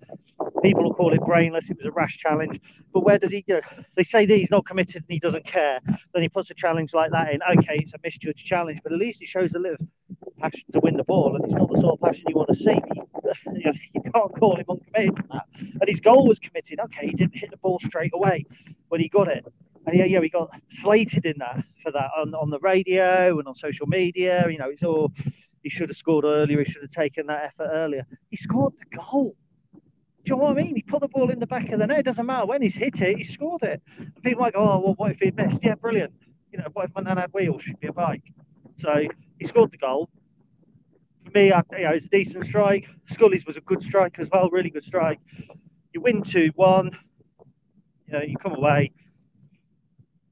People 0.63 0.83
will 0.83 0.93
call 0.93 1.13
it 1.13 1.21
brainless. 1.21 1.69
It 1.69 1.77
was 1.77 1.85
a 1.85 1.91
rash 1.91 2.17
challenge. 2.17 2.59
But 2.93 3.01
where 3.01 3.17
does 3.17 3.31
he 3.31 3.41
go? 3.41 3.61
They 3.95 4.03
say 4.03 4.25
that 4.25 4.35
he's 4.35 4.51
not 4.51 4.65
committed 4.65 4.97
and 4.97 5.09
he 5.09 5.19
doesn't 5.19 5.45
care. 5.45 5.79
Then 6.13 6.21
he 6.21 6.29
puts 6.29 6.49
a 6.49 6.53
challenge 6.53 6.93
like 6.93 7.11
that 7.11 7.33
in. 7.33 7.41
Okay, 7.57 7.77
it's 7.77 7.93
a 7.93 7.99
misjudged 8.03 8.45
challenge, 8.45 8.79
but 8.83 8.91
at 8.91 8.99
least 8.99 9.21
it 9.21 9.27
shows 9.27 9.55
a 9.55 9.59
little 9.59 9.85
passion 10.39 10.71
to 10.71 10.79
win 10.79 10.97
the 10.97 11.03
ball, 11.03 11.35
and 11.35 11.45
it's 11.45 11.55
not 11.55 11.69
the 11.71 11.79
sort 11.79 11.99
of 11.99 12.01
passion 12.01 12.25
you 12.27 12.35
want 12.35 12.49
to 12.49 12.55
see. 12.55 12.79
You, 13.53 14.01
can't 14.11 14.35
call 14.39 14.55
him 14.55 14.65
uncommitted. 14.67 15.23
And 15.51 15.87
his 15.87 15.99
goal 15.99 16.27
was 16.27 16.39
committed. 16.39 16.79
Okay, 16.79 17.07
he 17.07 17.13
didn't 17.13 17.35
hit 17.35 17.51
the 17.51 17.57
ball 17.57 17.77
straight 17.77 18.11
away 18.15 18.45
when 18.87 19.01
he 19.01 19.07
got 19.07 19.27
it. 19.27 19.45
Yeah, 19.91 20.05
yeah, 20.05 20.21
he 20.21 20.29
got 20.29 20.51
slated 20.69 21.25
in 21.25 21.37
that 21.39 21.63
for 21.81 21.91
that 21.91 22.11
on, 22.17 22.33
on 22.35 22.49
the 22.49 22.59
radio 22.59 23.39
and 23.39 23.47
on 23.47 23.55
social 23.55 23.87
media. 23.87 24.47
You 24.49 24.57
know, 24.57 24.69
it's 24.69 24.83
all 24.83 25.11
he 25.63 25.69
should 25.69 25.89
have 25.89 25.97
scored 25.97 26.25
earlier. 26.25 26.59
He 26.63 26.71
should 26.71 26.81
have 26.81 26.91
taken 26.91 27.27
that 27.27 27.43
effort 27.45 27.69
earlier. 27.71 28.05
He 28.29 28.37
scored 28.37 28.73
the 28.77 28.97
goal. 28.97 29.35
Do 29.73 29.81
you 30.25 30.35
know 30.35 30.43
what 30.43 30.57
I 30.57 30.61
mean? 30.63 30.75
He 30.75 30.81
put 30.81 31.01
the 31.01 31.07
ball 31.07 31.31
in 31.31 31.39
the 31.39 31.47
back 31.47 31.69
of 31.69 31.79
the 31.79 31.87
net. 31.87 31.99
It 31.99 32.05
doesn't 32.05 32.25
matter 32.25 32.45
when 32.45 32.61
he's 32.61 32.75
hit 32.75 33.01
it, 33.01 33.17
he 33.17 33.23
scored 33.23 33.63
it. 33.63 33.81
And 33.97 34.21
people 34.21 34.41
might 34.41 34.53
go, 34.53 34.59
oh, 34.59 34.79
well, 34.79 34.93
what 34.95 35.11
if 35.11 35.19
he 35.19 35.31
missed? 35.31 35.63
Yeah, 35.63 35.75
brilliant. 35.75 36.13
You 36.51 36.59
know, 36.59 36.67
what 36.73 36.85
if 36.85 36.95
my 36.95 37.01
nan 37.01 37.17
had 37.17 37.31
wheels? 37.33 37.63
She'd 37.63 37.79
be 37.79 37.87
a 37.87 37.93
bike. 37.93 38.23
So 38.77 39.07
he 39.39 39.47
scored 39.47 39.71
the 39.71 39.77
goal. 39.77 40.09
For 41.23 41.31
me, 41.31 41.51
I, 41.51 41.63
you 41.71 41.83
know, 41.83 41.91
it's 41.91 42.05
a 42.05 42.09
decent 42.09 42.45
strike. 42.45 42.87
Scully's 43.05 43.45
was 43.45 43.57
a 43.57 43.61
good 43.61 43.81
strike 43.81 44.19
as 44.19 44.29
well, 44.31 44.49
really 44.49 44.69
good 44.69 44.83
strike. 44.83 45.19
You 45.93 46.01
win 46.01 46.21
2 46.21 46.51
1. 46.55 46.91
You 48.07 48.13
know, 48.13 48.21
you 48.21 48.35
come 48.37 48.55
away. 48.55 48.91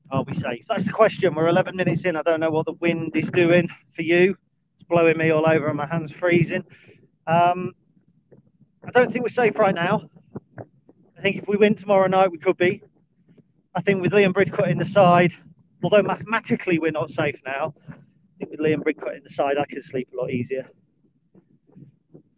Are 0.10 0.24
we 0.24 0.34
safe? 0.34 0.66
That's 0.70 0.86
the 0.86 0.94
question. 0.94 1.36
We're 1.36 1.48
11 1.48 1.76
minutes 1.76 2.06
in. 2.06 2.16
I 2.16 2.22
don't 2.22 2.40
know 2.40 2.50
what 2.50 2.66
the 2.66 2.74
wind 2.74 3.16
is 3.16 3.30
doing 3.30 3.68
for 3.94 4.04
you. 4.04 4.38
It's 4.76 4.84
blowing 4.84 5.18
me 5.18 5.32
all 5.32 5.48
over 5.48 5.68
and 5.68 5.76
my 5.76 5.86
hands 5.86 6.14
freezing. 6.14 6.64
Um, 7.26 7.74
I 8.86 8.92
don't 8.92 9.12
think 9.12 9.24
we're 9.24 9.30
safe 9.30 9.58
right 9.60 9.76
now. 9.76 10.10
I 11.18 11.22
think 11.22 11.36
if 11.36 11.48
we 11.48 11.58
win 11.58 11.76
tomorrow 11.76 12.08
night, 12.08 12.32
we 12.32 12.38
could 12.38 12.58
be. 12.58 12.82
I 13.76 13.82
think 13.82 14.02
with 14.02 14.14
Liam 14.14 14.34
Bridcut 14.34 14.70
in 14.70 14.78
the 14.78 14.86
side, 14.86 15.34
although 15.84 16.04
mathematically 16.04 16.80
we're 16.80 16.92
not 16.92 17.10
safe 17.10 17.42
now, 17.46 17.76
I 17.90 17.94
think 18.40 18.52
with 18.52 18.62
Liam 18.62 18.84
Bridcut 18.84 19.18
in 19.18 19.24
the 19.24 19.30
side, 19.30 19.58
I 19.58 19.66
can 19.66 19.82
sleep 19.82 20.10
a 20.14 20.16
lot 20.16 20.32
easier. 20.32 20.70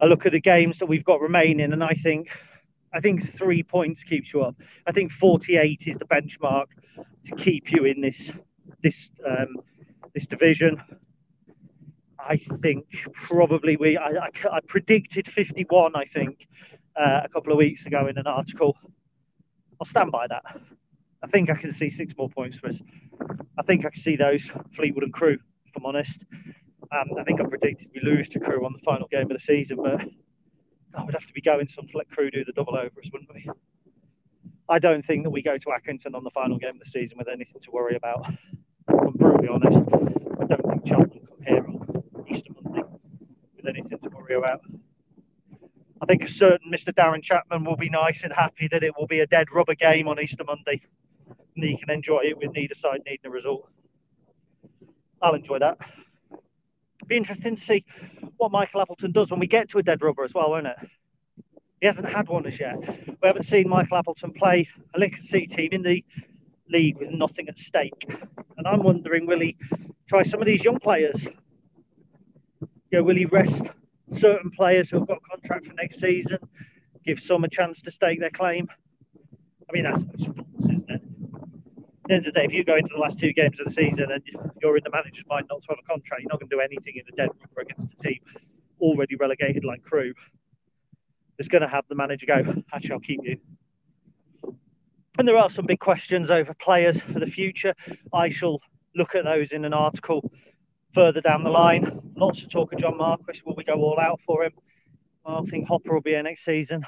I 0.00 0.06
look 0.06 0.26
at 0.26 0.32
the 0.32 0.40
games 0.40 0.78
that 0.78 0.86
we've 0.86 1.04
got 1.04 1.20
remaining, 1.20 1.72
and 1.72 1.84
I 1.84 1.94
think, 1.94 2.30
I 2.92 3.00
think 3.00 3.32
three 3.32 3.62
points 3.62 4.02
keeps 4.02 4.32
you 4.32 4.42
up. 4.42 4.56
I 4.86 4.92
think 4.92 5.12
48 5.12 5.86
is 5.86 5.96
the 5.96 6.06
benchmark 6.06 6.66
to 7.24 7.34
keep 7.36 7.70
you 7.70 7.84
in 7.84 8.00
this 8.00 8.32
this 8.82 9.10
um, 9.26 9.56
this 10.14 10.26
division. 10.26 10.82
I 12.18 12.36
think 12.36 12.84
probably 13.12 13.76
we. 13.76 13.96
I, 13.96 14.08
I, 14.08 14.28
I 14.52 14.60
predicted 14.66 15.28
51. 15.28 15.92
I 15.94 16.04
think 16.04 16.48
uh, 16.96 17.22
a 17.24 17.28
couple 17.28 17.52
of 17.52 17.58
weeks 17.58 17.86
ago 17.86 18.08
in 18.08 18.18
an 18.18 18.26
article. 18.26 18.76
I'll 19.80 19.86
stand 19.86 20.12
by 20.12 20.26
that. 20.26 20.42
I 21.22 21.26
think 21.28 21.48
I 21.48 21.54
can 21.54 21.72
see 21.72 21.90
six 21.90 22.14
more 22.16 22.28
points 22.28 22.56
for 22.56 22.68
us. 22.68 22.80
I 23.58 23.62
think 23.62 23.84
I 23.84 23.90
can 23.90 24.00
see 24.00 24.16
those 24.16 24.50
Fleetwood 24.74 25.04
and 25.04 25.12
Crewe. 25.12 25.38
If 25.66 25.76
I'm 25.76 25.86
honest, 25.86 26.24
um, 26.92 27.08
I 27.18 27.24
think 27.24 27.40
I 27.40 27.44
predicted 27.44 27.90
we 27.94 28.00
lose 28.02 28.28
to 28.30 28.40
Crewe 28.40 28.64
on 28.64 28.72
the 28.72 28.80
final 28.80 29.06
game 29.08 29.30
of 29.30 29.36
the 29.36 29.40
season, 29.40 29.78
but 29.82 30.06
I 30.94 31.04
would 31.04 31.14
have 31.14 31.26
to 31.26 31.32
be 31.32 31.40
going 31.40 31.68
some 31.68 31.86
to 31.86 31.98
let 31.98 32.10
Crewe 32.10 32.30
do 32.30 32.44
the 32.44 32.52
double 32.52 32.76
over 32.76 33.00
us, 33.00 33.10
wouldn't 33.12 33.32
we? 33.32 33.48
I 34.68 34.78
don't 34.78 35.04
think 35.04 35.24
that 35.24 35.30
we 35.30 35.42
go 35.42 35.58
to 35.58 35.66
Accrington 35.66 36.14
on 36.14 36.24
the 36.24 36.30
final 36.30 36.58
game 36.58 36.70
of 36.70 36.78
the 36.78 36.86
season 36.86 37.18
with 37.18 37.28
anything 37.28 37.60
to 37.60 37.70
worry 37.70 37.96
about. 37.96 38.24
I'm 38.88 39.12
brutally 39.14 39.48
honest. 39.48 39.78
I 40.40 40.44
don't 40.46 40.66
think 40.68 40.86
Cheltenham 40.86 41.26
come 41.26 41.42
here 41.46 41.66
on 41.66 42.24
Easter 42.28 42.52
Monday 42.62 42.82
with 43.56 43.66
anything 43.66 43.98
to 43.98 44.08
worry 44.10 44.34
about. 44.34 44.60
I 46.02 46.06
think 46.06 46.24
a 46.24 46.28
certain 46.28 46.72
Mr. 46.72 46.92
Darren 46.92 47.22
Chapman 47.22 47.64
will 47.64 47.76
be 47.76 47.90
nice 47.90 48.24
and 48.24 48.32
happy 48.32 48.68
that 48.68 48.82
it 48.82 48.96
will 48.96 49.06
be 49.06 49.20
a 49.20 49.26
dead 49.26 49.52
rubber 49.52 49.74
game 49.74 50.08
on 50.08 50.20
Easter 50.20 50.44
Monday. 50.44 50.80
And 51.56 51.64
he 51.64 51.76
can 51.76 51.90
enjoy 51.90 52.20
it 52.24 52.38
with 52.38 52.52
neither 52.54 52.74
side 52.74 53.02
needing 53.04 53.26
a 53.26 53.30
result. 53.30 53.68
I'll 55.20 55.34
enjoy 55.34 55.58
that. 55.58 55.78
Be 57.10 57.16
interesting 57.16 57.56
to 57.56 57.60
see 57.60 57.84
what 58.36 58.52
Michael 58.52 58.82
Appleton 58.82 59.10
does 59.10 59.32
when 59.32 59.40
we 59.40 59.48
get 59.48 59.68
to 59.70 59.78
a 59.78 59.82
dead 59.82 60.00
rubber 60.00 60.22
as 60.22 60.32
well, 60.32 60.50
won't 60.50 60.68
it? 60.68 60.76
He 61.80 61.86
hasn't 61.88 62.08
had 62.08 62.28
one 62.28 62.46
as 62.46 62.60
yet. 62.60 62.78
We 62.78 63.26
haven't 63.26 63.42
seen 63.42 63.68
Michael 63.68 63.96
Appleton 63.96 64.30
play 64.32 64.68
a 64.94 64.98
Lincoln 65.00 65.20
City 65.20 65.48
team 65.48 65.70
in 65.72 65.82
the 65.82 66.04
league 66.68 66.98
with 66.98 67.10
nothing 67.10 67.48
at 67.48 67.58
stake. 67.58 68.08
And 68.56 68.64
I'm 68.64 68.84
wondering, 68.84 69.26
will 69.26 69.40
he 69.40 69.56
try 70.08 70.22
some 70.22 70.38
of 70.38 70.46
these 70.46 70.62
young 70.62 70.78
players? 70.78 71.26
You 72.60 72.68
know, 72.92 73.02
will 73.02 73.16
he 73.16 73.24
rest 73.24 73.72
certain 74.10 74.52
players 74.52 74.90
who've 74.90 75.04
got 75.04 75.18
a 75.18 75.30
contract 75.30 75.66
for 75.66 75.74
next 75.74 75.98
season, 75.98 76.38
give 77.04 77.18
some 77.18 77.42
a 77.42 77.48
chance 77.48 77.82
to 77.82 77.90
stake 77.90 78.20
their 78.20 78.30
claim? 78.30 78.68
I 79.68 79.72
mean, 79.72 79.82
that's 79.82 80.04
false, 80.04 80.46
isn't 80.60 80.88
it? 80.88 81.02
The 82.10 82.16
end 82.16 82.26
of 82.26 82.34
the 82.34 82.40
day, 82.40 82.44
if 82.44 82.52
you 82.52 82.64
go 82.64 82.74
into 82.74 82.90
the 82.92 82.98
last 82.98 83.20
two 83.20 83.32
games 83.32 83.60
of 83.60 83.66
the 83.66 83.72
season 83.72 84.10
and 84.10 84.20
you're 84.60 84.76
in 84.76 84.82
the 84.82 84.90
manager's 84.90 85.24
mind 85.28 85.46
not 85.48 85.62
to 85.62 85.68
have 85.68 85.78
a 85.78 85.86
contract, 85.86 86.22
you're 86.22 86.28
not 86.28 86.40
going 86.40 86.50
to 86.50 86.56
do 86.56 86.60
anything 86.60 86.94
in 86.96 87.04
a 87.12 87.16
dead 87.16 87.28
rubber 87.28 87.60
against 87.60 87.92
a 87.92 87.96
team 88.02 88.18
already 88.80 89.14
relegated 89.14 89.64
like 89.64 89.80
Crewe. 89.84 90.12
There's 91.38 91.46
going 91.46 91.62
to 91.62 91.68
have 91.68 91.84
the 91.88 91.94
manager 91.94 92.26
go, 92.26 92.62
actually, 92.74 92.90
I'll 92.90 92.98
keep 92.98 93.20
you. 93.22 93.36
And 95.18 95.28
there 95.28 95.36
are 95.36 95.48
some 95.48 95.66
big 95.66 95.78
questions 95.78 96.30
over 96.30 96.52
players 96.52 97.00
for 97.00 97.20
the 97.20 97.28
future. 97.28 97.74
I 98.12 98.28
shall 98.30 98.58
look 98.96 99.14
at 99.14 99.22
those 99.22 99.52
in 99.52 99.64
an 99.64 99.72
article 99.72 100.32
further 100.92 101.20
down 101.20 101.44
the 101.44 101.50
line. 101.50 102.12
Lots 102.16 102.42
of 102.42 102.50
talk 102.50 102.72
of 102.72 102.80
John 102.80 102.96
Marquis. 102.96 103.42
Will 103.46 103.54
we 103.54 103.62
go 103.62 103.74
all 103.74 104.00
out 104.00 104.20
for 104.26 104.42
him? 104.42 104.52
I 105.24 105.42
think 105.42 105.68
Hopper 105.68 105.94
will 105.94 106.00
be 106.00 106.10
here 106.10 106.24
next 106.24 106.44
season. 106.44 106.82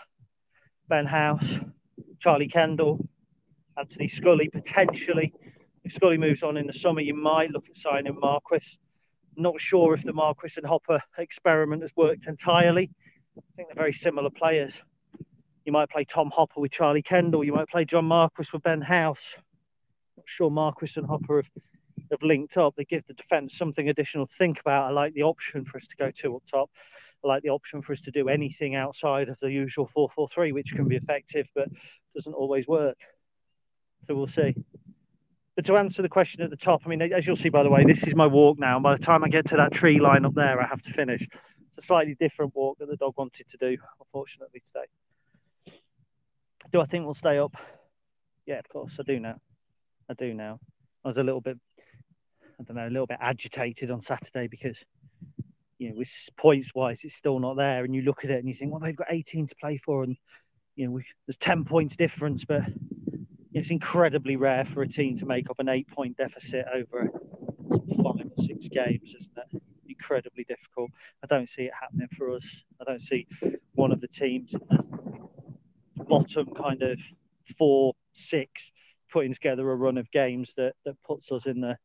Ben 0.89 1.07
House, 1.07 1.61
Charlie 2.19 2.49
Kendall, 2.49 3.09
Anthony 3.77 4.09
Scully 4.09 4.49
potentially. 4.49 5.33
If 5.85 5.93
Scully 5.93 6.19
moves 6.19 6.43
on 6.43 6.57
in 6.57 6.67
the 6.67 6.73
summer, 6.73 7.01
you 7.01 7.15
might 7.15 7.51
look 7.51 7.69
at 7.69 7.77
signing 7.77 8.19
Marquis. 8.21 8.79
Not 9.37 9.61
sure 9.61 9.95
if 9.95 10.03
the 10.03 10.13
Marquis 10.13 10.55
and 10.57 10.67
Hopper 10.67 11.01
experiment 11.19 11.83
has 11.83 11.93
worked 11.97 12.27
entirely. 12.27 12.91
I 13.37 13.41
think 13.57 13.69
they're 13.69 13.83
very 13.83 13.93
similar 13.93 14.31
players. 14.31 14.81
You 15.65 15.73
might 15.73 15.91
play 15.91 16.05
Tom 16.05 16.31
Hopper 16.31 16.61
with 16.61 16.73
Charlie 16.73 17.03
Kendall. 17.03 17.45
You 17.45 17.55
might 17.55 17.69
play 17.69 17.85
John 17.85 18.05
Marquis 18.05 18.49
with 18.53 18.63
Ben 18.63 18.83
House. 18.83 19.37
Not 20.17 20.29
sure 20.29 20.51
Marquis 20.51 20.93
and 20.97 21.07
Hopper 21.07 21.37
have, 21.37 21.51
have 22.11 22.23
linked 22.23 22.57
up, 22.57 22.77
they 22.77 22.85
give 22.85 23.07
the 23.07 23.15
defence 23.15 23.57
something 23.57 23.89
additional 23.89 24.27
to 24.27 24.35
think 24.35 24.61
about. 24.61 24.85
I 24.85 24.91
like 24.91 25.15
the 25.15 25.23
option 25.23 25.65
for 25.65 25.79
us 25.79 25.87
to 25.87 25.97
go 25.97 26.11
two 26.11 26.37
up 26.37 26.43
top. 26.47 26.71
I 27.25 27.29
like 27.29 27.43
the 27.43 27.51
option 27.51 27.81
for 27.81 27.93
us 27.93 28.03
to 28.03 28.11
do 28.11 28.29
anything 28.29 28.75
outside 28.75 29.29
of 29.29 29.39
the 29.41 29.51
usual 29.51 29.87
4 29.87 30.11
4 30.11 30.29
3, 30.29 30.53
which 30.53 30.75
can 30.75 30.89
be 30.89 30.97
effective, 30.97 31.49
but 31.55 31.69
doesn't 32.15 32.35
always 32.35 32.67
work. 32.67 32.99
So 34.07 34.15
we'll 34.15 34.27
see. 34.27 34.55
But 35.55 35.67
to 35.67 35.77
answer 35.77 36.03
the 36.03 36.09
question 36.09 36.43
at 36.43 36.51
the 36.51 36.57
top, 36.57 36.83
I 36.85 36.89
mean, 36.89 37.03
as 37.03 37.27
you'll 37.27 37.37
see, 37.37 37.51
by 37.51 37.63
the 37.63 37.71
way, 37.71 37.85
this 37.85 38.07
is 38.07 38.15
my 38.15 38.27
walk 38.27 38.59
now. 38.59 38.77
And 38.77 38.83
by 38.83 38.97
the 38.97 39.05
time 39.05 39.23
I 39.23 39.29
get 39.29 39.47
to 39.49 39.57
that 39.57 39.73
tree 39.73 40.01
line 40.01 40.25
up 40.25 40.35
there, 40.35 40.61
I 40.63 40.67
have 40.67 40.83
to 40.83 40.93
finish. 40.93 41.29
It's 41.69 41.79
a 41.79 41.83
slightly 41.83 42.17
different 42.19 42.55
walk 42.55 42.79
that 42.79 42.89
the 42.89 42.97
dog 42.97 43.15
wanted 43.17 43.49
to 43.49 43.57
do, 43.59 43.77
unfortunately, 44.01 44.63
today. 44.67 44.87
Do 46.73 46.81
I 46.81 46.87
think 46.87 47.05
we'll 47.05 47.15
stay 47.15 47.39
up? 47.39 47.55
Yeah, 48.47 48.59
of 48.59 48.69
course, 48.69 48.99
I 48.99 49.03
do 49.03 49.21
now. 49.21 49.41
I 50.09 50.15
do 50.15 50.33
now. 50.33 50.59
I 51.05 51.09
was 51.09 51.19
a 51.19 51.23
little 51.23 51.41
bit, 51.41 51.59
I 52.59 52.63
don't 52.65 52.77
know, 52.77 52.87
a 52.87 52.89
little 52.89 53.07
bit 53.07 53.19
agitated 53.21 53.91
on 53.91 54.01
Saturday 54.01 54.49
because, 54.49 54.83
you 55.79 55.91
know, 55.91 56.03
points 56.37 56.75
wise, 56.75 57.05
it's 57.05 57.15
still 57.15 57.39
not 57.39 57.57
there. 57.57 57.85
And 57.85 57.95
you 57.95 58.03
look 58.03 58.25
at 58.25 58.31
it 58.31 58.39
and 58.39 58.49
you 58.49 58.55
think, 58.55 58.71
well, 58.71 58.81
they've 58.81 58.97
got 58.97 59.09
18 59.11 59.49
to 59.49 59.55
play 59.57 59.77
for, 59.77 60.03
and 60.03 60.17
you 60.77 60.89
know, 60.89 61.01
there's 61.27 61.37
10 61.37 61.65
points 61.65 61.97
difference, 61.97 62.45
but 62.45 62.63
it's 63.55 63.71
incredibly 63.71 64.37
rare 64.37 64.65
for 64.65 64.83
a 64.83 64.89
team 64.89 65.17
to 65.19 65.27
make 65.27 65.51
up 65.51 65.59
an 65.59 65.69
eight 65.69 65.89
point 65.89 66.17
deficit 66.17 66.67
over 66.73 67.11
five 67.71 68.27
or 68.27 68.43
six 68.43 68.69
games, 68.69 69.15
isn't 69.19 69.37
it? 69.37 69.63
Incredibly 69.89 70.45
difficult. 70.45 70.91
I 71.23 71.27
don't 71.27 71.49
see 71.49 71.63
it 71.63 71.73
happening 71.79 72.09
for 72.17 72.35
us. 72.35 72.65
I 72.81 72.85
don't 72.85 73.03
see 73.03 73.27
one 73.75 73.93
of 73.93 74.01
the 74.01 74.09
teams 74.09 74.55
bottom 76.13 76.47
kind 76.55 76.83
of 76.83 77.01
four, 77.57 77.95
six 78.13 78.73
putting 79.11 79.33
together 79.33 79.71
a 79.71 79.77
run 79.77 79.99
of 79.99 80.11
games 80.11 80.55
that, 80.57 80.75
that 80.85 81.03
puts 81.03 81.33
us 81.33 81.47
in 81.47 81.61
the 81.61 81.77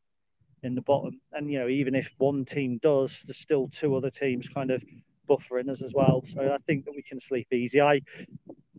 in 0.62 0.74
the 0.74 0.82
bottom. 0.82 1.20
And 1.32 1.50
you 1.50 1.60
know, 1.60 1.68
even 1.68 1.94
if 1.94 2.12
one 2.18 2.44
team 2.44 2.78
does, 2.82 3.22
there's 3.22 3.38
still 3.38 3.68
two 3.68 3.94
other 3.94 4.10
teams 4.10 4.48
kind 4.48 4.70
of 4.70 4.84
buffering 5.28 5.70
us 5.70 5.82
as 5.82 5.94
well. 5.94 6.24
So 6.26 6.52
I 6.52 6.58
think 6.66 6.84
that 6.86 6.94
we 6.96 7.02
can 7.02 7.20
sleep 7.20 7.46
easy. 7.52 7.80
I 7.80 8.00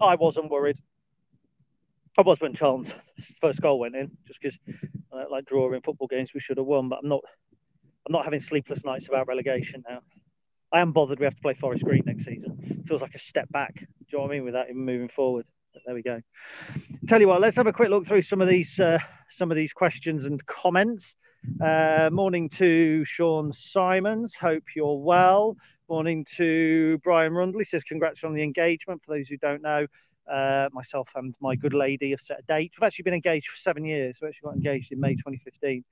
I 0.01 0.15
wasn't 0.15 0.51
worried. 0.51 0.77
I 2.19 2.21
was 2.21 2.41
when 2.41 2.53
Charlton's 2.53 2.93
first 3.39 3.61
goal 3.61 3.79
went 3.79 3.95
in, 3.95 4.11
just 4.27 4.41
because 4.41 4.59
uh, 5.13 5.23
like 5.31 5.45
drawing 5.45 5.79
football 5.79 6.07
games 6.07 6.33
we 6.33 6.41
should 6.41 6.57
have 6.57 6.65
won. 6.65 6.89
But 6.89 6.99
I'm 7.01 7.07
not 7.07 7.21
I'm 8.05 8.11
not 8.11 8.25
having 8.25 8.41
sleepless 8.41 8.83
nights 8.83 9.07
about 9.07 9.29
relegation 9.29 9.85
now. 9.89 10.01
I 10.73 10.81
am 10.81 10.91
bothered 10.91 11.19
we 11.19 11.23
have 11.23 11.35
to 11.35 11.41
play 11.41 11.53
Forest 11.53 11.85
Green 11.85 12.03
next 12.05 12.25
season. 12.25 12.83
Feels 12.85 13.01
like 13.01 13.15
a 13.15 13.19
step 13.19 13.49
back. 13.51 13.73
Do 13.75 13.85
you 14.09 14.17
know 14.17 14.23
what 14.23 14.31
I 14.31 14.33
mean? 14.33 14.43
Without 14.43 14.69
even 14.69 14.83
moving 14.83 15.07
forward. 15.07 15.45
But 15.73 15.83
there 15.85 15.95
we 15.95 16.01
go. 16.01 16.19
Tell 17.07 17.21
you 17.21 17.29
what, 17.29 17.39
let's 17.39 17.55
have 17.55 17.67
a 17.67 17.73
quick 17.73 17.89
look 17.89 18.05
through 18.05 18.23
some 18.23 18.41
of 18.41 18.49
these 18.49 18.77
uh, 18.81 18.99
some 19.29 19.49
of 19.49 19.55
these 19.55 19.71
questions 19.71 20.25
and 20.25 20.45
comments. 20.45 21.15
Uh, 21.63 22.09
morning 22.11 22.49
to 22.49 23.05
Sean 23.05 23.53
Simons. 23.53 24.35
Hope 24.35 24.63
you're 24.75 24.99
well. 24.99 25.55
Morning 25.87 26.25
to 26.35 26.97
Brian 27.01 27.31
Rundley. 27.31 27.65
Says 27.65 27.85
congrats 27.85 28.25
on 28.25 28.33
the 28.33 28.43
engagement. 28.43 29.01
For 29.05 29.15
those 29.15 29.29
who 29.29 29.37
don't 29.37 29.61
know, 29.61 29.87
uh, 30.29 30.69
myself 30.71 31.09
and 31.15 31.35
my 31.41 31.55
good 31.55 31.73
lady 31.73 32.11
have 32.11 32.21
set 32.21 32.39
a 32.39 32.43
date. 32.43 32.73
We've 32.77 32.85
actually 32.85 33.03
been 33.03 33.13
engaged 33.13 33.49
for 33.49 33.57
seven 33.57 33.83
years. 33.85 34.19
We 34.21 34.27
actually 34.27 34.47
got 34.47 34.55
engaged 34.55 34.91
in 34.91 34.99
May 34.99 35.15
2015. 35.15 35.83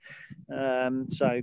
Um, 0.53 1.09
so 1.09 1.41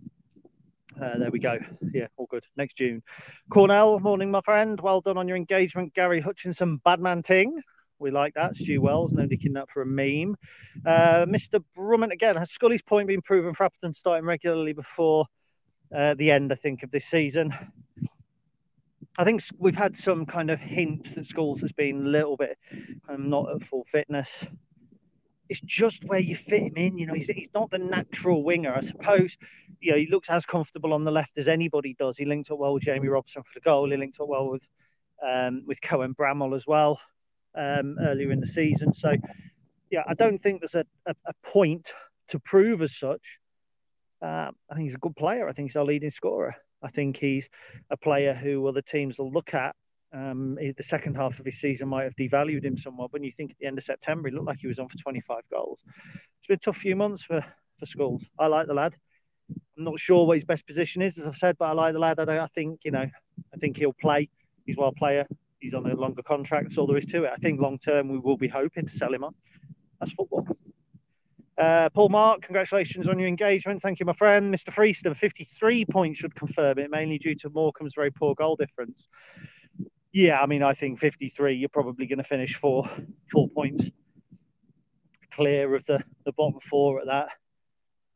uh, 1.03 1.19
there 1.19 1.31
we 1.31 1.39
go. 1.39 1.59
Yeah, 1.93 2.07
all 2.17 2.27
good. 2.27 2.45
Next 2.57 2.77
June. 2.77 3.03
Cornell, 3.51 3.99
morning, 4.01 4.31
my 4.31 4.41
friend. 4.41 4.81
Well 4.81 5.01
done 5.01 5.19
on 5.19 5.29
your 5.29 5.37
engagement. 5.37 5.95
Gary 5.95 6.21
Hutchinson, 6.21 6.81
Badman 6.85 7.23
Ting. 7.23 7.61
We 7.99 8.11
like 8.11 8.35
that. 8.35 8.57
Stu 8.57 8.81
Wells, 8.81 9.13
no 9.13 9.25
nicking 9.25 9.55
that 9.55 9.71
for 9.71 9.83
a 9.83 9.87
meme. 9.87 10.37
Uh, 10.85 11.27
Mr. 11.27 11.63
Brummett 11.77 12.13
again. 12.13 12.37
Has 12.37 12.51
Scully's 12.51 12.83
point 12.83 13.09
been 13.09 13.23
proven 13.23 13.55
for 13.55 13.65
Appleton 13.65 13.95
starting 13.95 14.27
regularly 14.27 14.73
before 14.73 15.27
uh, 15.95 16.15
the 16.15 16.31
end, 16.31 16.53
I 16.53 16.57
think, 16.57 16.83
of 16.83 16.91
this 16.91 17.07
season? 17.07 17.55
I 19.17 19.25
think 19.25 19.43
we've 19.59 19.77
had 19.77 19.97
some 19.97 20.27
kind 20.27 20.51
of 20.51 20.59
hint 20.59 21.15
that 21.15 21.25
schools 21.25 21.61
has 21.61 21.71
been 21.73 22.07
a 22.07 22.09
little 22.09 22.37
bit 22.37 22.59
um, 23.09 23.31
not 23.31 23.51
at 23.55 23.63
full 23.63 23.85
fitness. 23.85 24.47
It's 25.49 25.61
just 25.61 26.05
where 26.07 26.19
you 26.19 26.35
fit 26.35 26.63
him 26.63 26.77
in. 26.77 26.99
You 26.99 27.07
know, 27.07 27.15
he's, 27.15 27.29
he's 27.29 27.53
not 27.55 27.71
the 27.71 27.79
natural 27.79 28.43
winger. 28.43 28.75
I 28.75 28.81
suppose, 28.81 29.37
you 29.81 29.93
know, 29.93 29.99
he 29.99 30.09
looks 30.09 30.31
as 30.31 30.47
comfortable 30.47 30.93
on 30.93 31.05
the 31.05 31.13
left 31.13 31.39
as 31.39 31.47
anybody 31.47 31.95
does. 31.99 32.17
He 32.17 32.25
linked 32.25 32.51
up 32.51 32.59
well 32.59 32.75
with 32.75 32.83
Jamie 32.83 33.09
Robson 33.09 33.43
for 33.43 33.53
the 33.55 33.61
goal. 33.61 33.89
He 33.91 33.97
linked 33.97 34.19
up 34.21 34.29
well 34.29 34.49
with 34.49 34.67
um, 35.23 35.63
with 35.67 35.81
Cohen 35.81 36.15
Bramall 36.15 36.57
as 36.57 36.67
well 36.67 37.01
um, 37.55 37.97
earlier 38.01 38.33
in 38.33 38.41
the 38.41 38.47
season. 38.47 38.93
So, 38.93 39.15
yeah, 39.91 40.03
I 40.09 40.15
don't 40.15 40.39
think 40.39 40.61
there's 40.61 40.75
a, 40.75 40.85
a, 41.07 41.15
a 41.27 41.33
point 41.43 41.93
to 42.29 42.41
prove 42.41 42.83
as 42.83 42.97
such. 42.97 43.39
Uh, 44.21 44.51
I 44.71 44.75
think 44.75 44.87
he's 44.87 44.97
a 44.97 44.99
good 44.99 45.15
player. 45.15 45.49
I 45.49 45.53
think 45.53 45.69
he's 45.69 45.77
our 45.77 45.85
leading 45.85 46.11
scorer. 46.11 46.57
I 46.85 46.89
think 46.89 47.17
he's 47.17 47.49
a 47.91 47.97
player 47.97 48.35
who 48.35 48.67
other 48.67 48.83
teams 48.83 49.19
will 49.19 49.33
look 49.33 49.55
at. 49.55 49.75
Um, 50.13 50.55
the 50.55 50.83
second 50.83 51.17
half 51.17 51.41
of 51.41 51.47
his 51.47 51.59
season 51.59 51.89
might 51.89 52.05
have 52.05 52.15
devalued 52.15 52.65
him 52.65 52.77
somewhat. 52.77 53.13
When 53.13 53.25
you 53.25 53.33
think 53.33 53.51
at 53.51 53.59
the 53.59 53.67
end 53.67 53.79
of 53.79 53.85
September, 53.85 54.29
he 54.29 54.35
looked 54.35 54.47
like 54.47 54.59
he 54.61 54.69
was 54.69 54.79
on 54.79 54.89
for 54.89 54.99
25 54.99 55.43
goals. 55.51 55.83
It's 56.39 56.47
been 56.47 56.55
a 56.55 56.59
tough 56.59 56.77
few 56.77 56.95
months 56.95 57.23
for, 57.23 57.45
for 57.79 57.87
Scholes. 57.87 58.25
I 58.39 58.47
like 58.47 58.69
the 58.69 58.75
lad. 58.75 58.95
I'm 59.77 59.85
not 59.85 59.99
sure 59.99 60.27
what 60.27 60.37
his 60.37 60.45
best 60.45 60.67
position 60.67 61.03
is, 61.03 61.19
as 61.19 61.27
I've 61.27 61.37
said, 61.37 61.57
but 61.59 61.67
I 61.67 61.73
like 61.73 61.95
the 61.95 61.99
lad. 61.99 62.21
I, 62.21 62.45
I 62.45 62.47
think, 62.55 62.81
you 62.85 62.93
know, 62.93 63.07
I 63.53 63.57
think 63.59 63.77
he'll 63.77 63.95
play. 63.95 64.29
He's 64.67 64.77
a 64.77 64.81
well 64.81 64.93
player. 64.93 65.27
He's 65.59 65.75
on 65.75 65.91
a 65.91 65.95
longer 65.95 66.23
contract. 66.23 66.69
That's 66.69 66.79
all 66.79 66.87
there 66.87 66.97
is 66.97 67.07
to 67.07 67.25
it. 67.25 67.33
I 67.33 67.37
think 67.37 67.61
long 67.61 67.79
term 67.79 68.09
we 68.09 68.19
will 68.19 68.37
be 68.37 68.49
hoping 68.49 68.87
to 68.87 68.93
sell 68.93 69.13
him 69.13 69.25
on. 69.25 69.35
That's 69.99 70.13
football. 70.13 70.47
Uh, 71.57 71.89
Paul 71.91 72.09
Mark, 72.09 72.43
congratulations 72.43 73.09
on 73.09 73.19
your 73.19 73.29
engagement. 73.29 73.81
Thank 73.81 74.01
you, 74.01 74.07
my 74.07 74.13
friend. 74.13 74.53
Mr. 74.53 74.73
Freeston, 74.73 75.17
53 75.17 75.85
points 75.85 76.19
should 76.19 76.35
confirm 76.35 76.79
it, 76.79 76.91
mainly 76.91 77.19
due 77.19 77.37
to 77.37 77.51
Morecambe's 77.51 77.95
very 77.95 78.11
poor 78.11 78.35
goal 78.35 78.57
difference. 78.57 79.09
Yeah, 80.13 80.41
I 80.41 80.47
mean, 80.47 80.63
I 80.63 80.75
think 80.75 80.99
53, 80.99 81.55
you're 81.55 81.69
probably 81.69 82.07
going 82.07 82.19
to 82.19 82.25
finish 82.25 82.57
four, 82.57 82.89
four 83.31 83.49
points 83.49 83.91
clear 85.33 85.75
of 85.75 85.85
the, 85.87 86.03
the 86.25 86.33
bottom 86.33 86.61
four 86.61 87.01
at 87.01 87.07
that. 87.07 87.29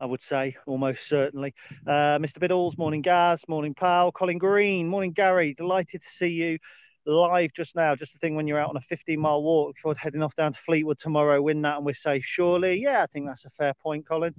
I 0.01 0.05
would 0.05 0.21
say 0.21 0.55
almost 0.65 1.07
certainly. 1.07 1.53
Uh, 1.85 2.17
Mr. 2.19 2.39
Biddles, 2.39 2.77
morning, 2.77 3.01
Gaz, 3.01 3.43
morning, 3.49 3.73
pal. 3.73 4.13
Colin 4.13 4.37
Green, 4.37 4.87
morning, 4.87 5.11
Gary. 5.11 5.53
Delighted 5.53 6.01
to 6.01 6.07
see 6.07 6.29
you 6.29 6.59
live 7.09 7.53
just 7.53 7.75
now. 7.75 7.95
Just 7.95 8.13
the 8.13 8.19
thing 8.19 8.35
when 8.35 8.47
you're 8.47 8.59
out 8.59 8.69
on 8.69 8.77
a 8.77 8.81
15 8.81 9.19
mile 9.19 9.41
walk 9.43 9.75
heading 9.97 10.23
off 10.23 10.35
down 10.35 10.53
to 10.53 10.59
Fleetwood 10.59 10.99
tomorrow, 10.99 11.41
win 11.41 11.61
that 11.63 11.77
and 11.77 11.85
we're 11.85 11.93
safe. 11.93 12.23
Surely, 12.23 12.81
yeah, 12.81 13.03
I 13.03 13.07
think 13.07 13.27
that's 13.27 13.45
a 13.45 13.49
fair 13.49 13.73
point, 13.73 14.07
Colin. 14.07 14.33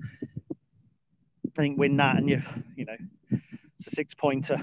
I 0.51 1.51
think 1.57 1.79
win 1.79 1.97
that 1.97 2.17
and 2.17 2.31
you, 2.31 2.41
you 2.77 2.85
know, 2.85 2.97
it's 3.79 3.89
a 3.89 3.91
six 3.91 4.15
pointer. 4.15 4.61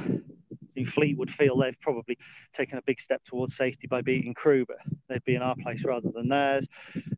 Fleetwood 0.86 1.32
feel 1.32 1.58
they've 1.58 1.80
probably 1.80 2.18
taken 2.54 2.78
a 2.78 2.82
big 2.84 3.00
step 3.00 3.24
towards 3.24 3.56
safety 3.56 3.88
by 3.88 4.02
beating 4.02 4.34
Crewe, 4.34 4.66
but 4.68 4.78
they'd 5.10 5.24
be 5.24 5.36
in 5.36 5.42
our 5.42 5.56
place 5.56 5.84
rather 5.86 6.10
than 6.12 6.30
theirs. 6.30 6.68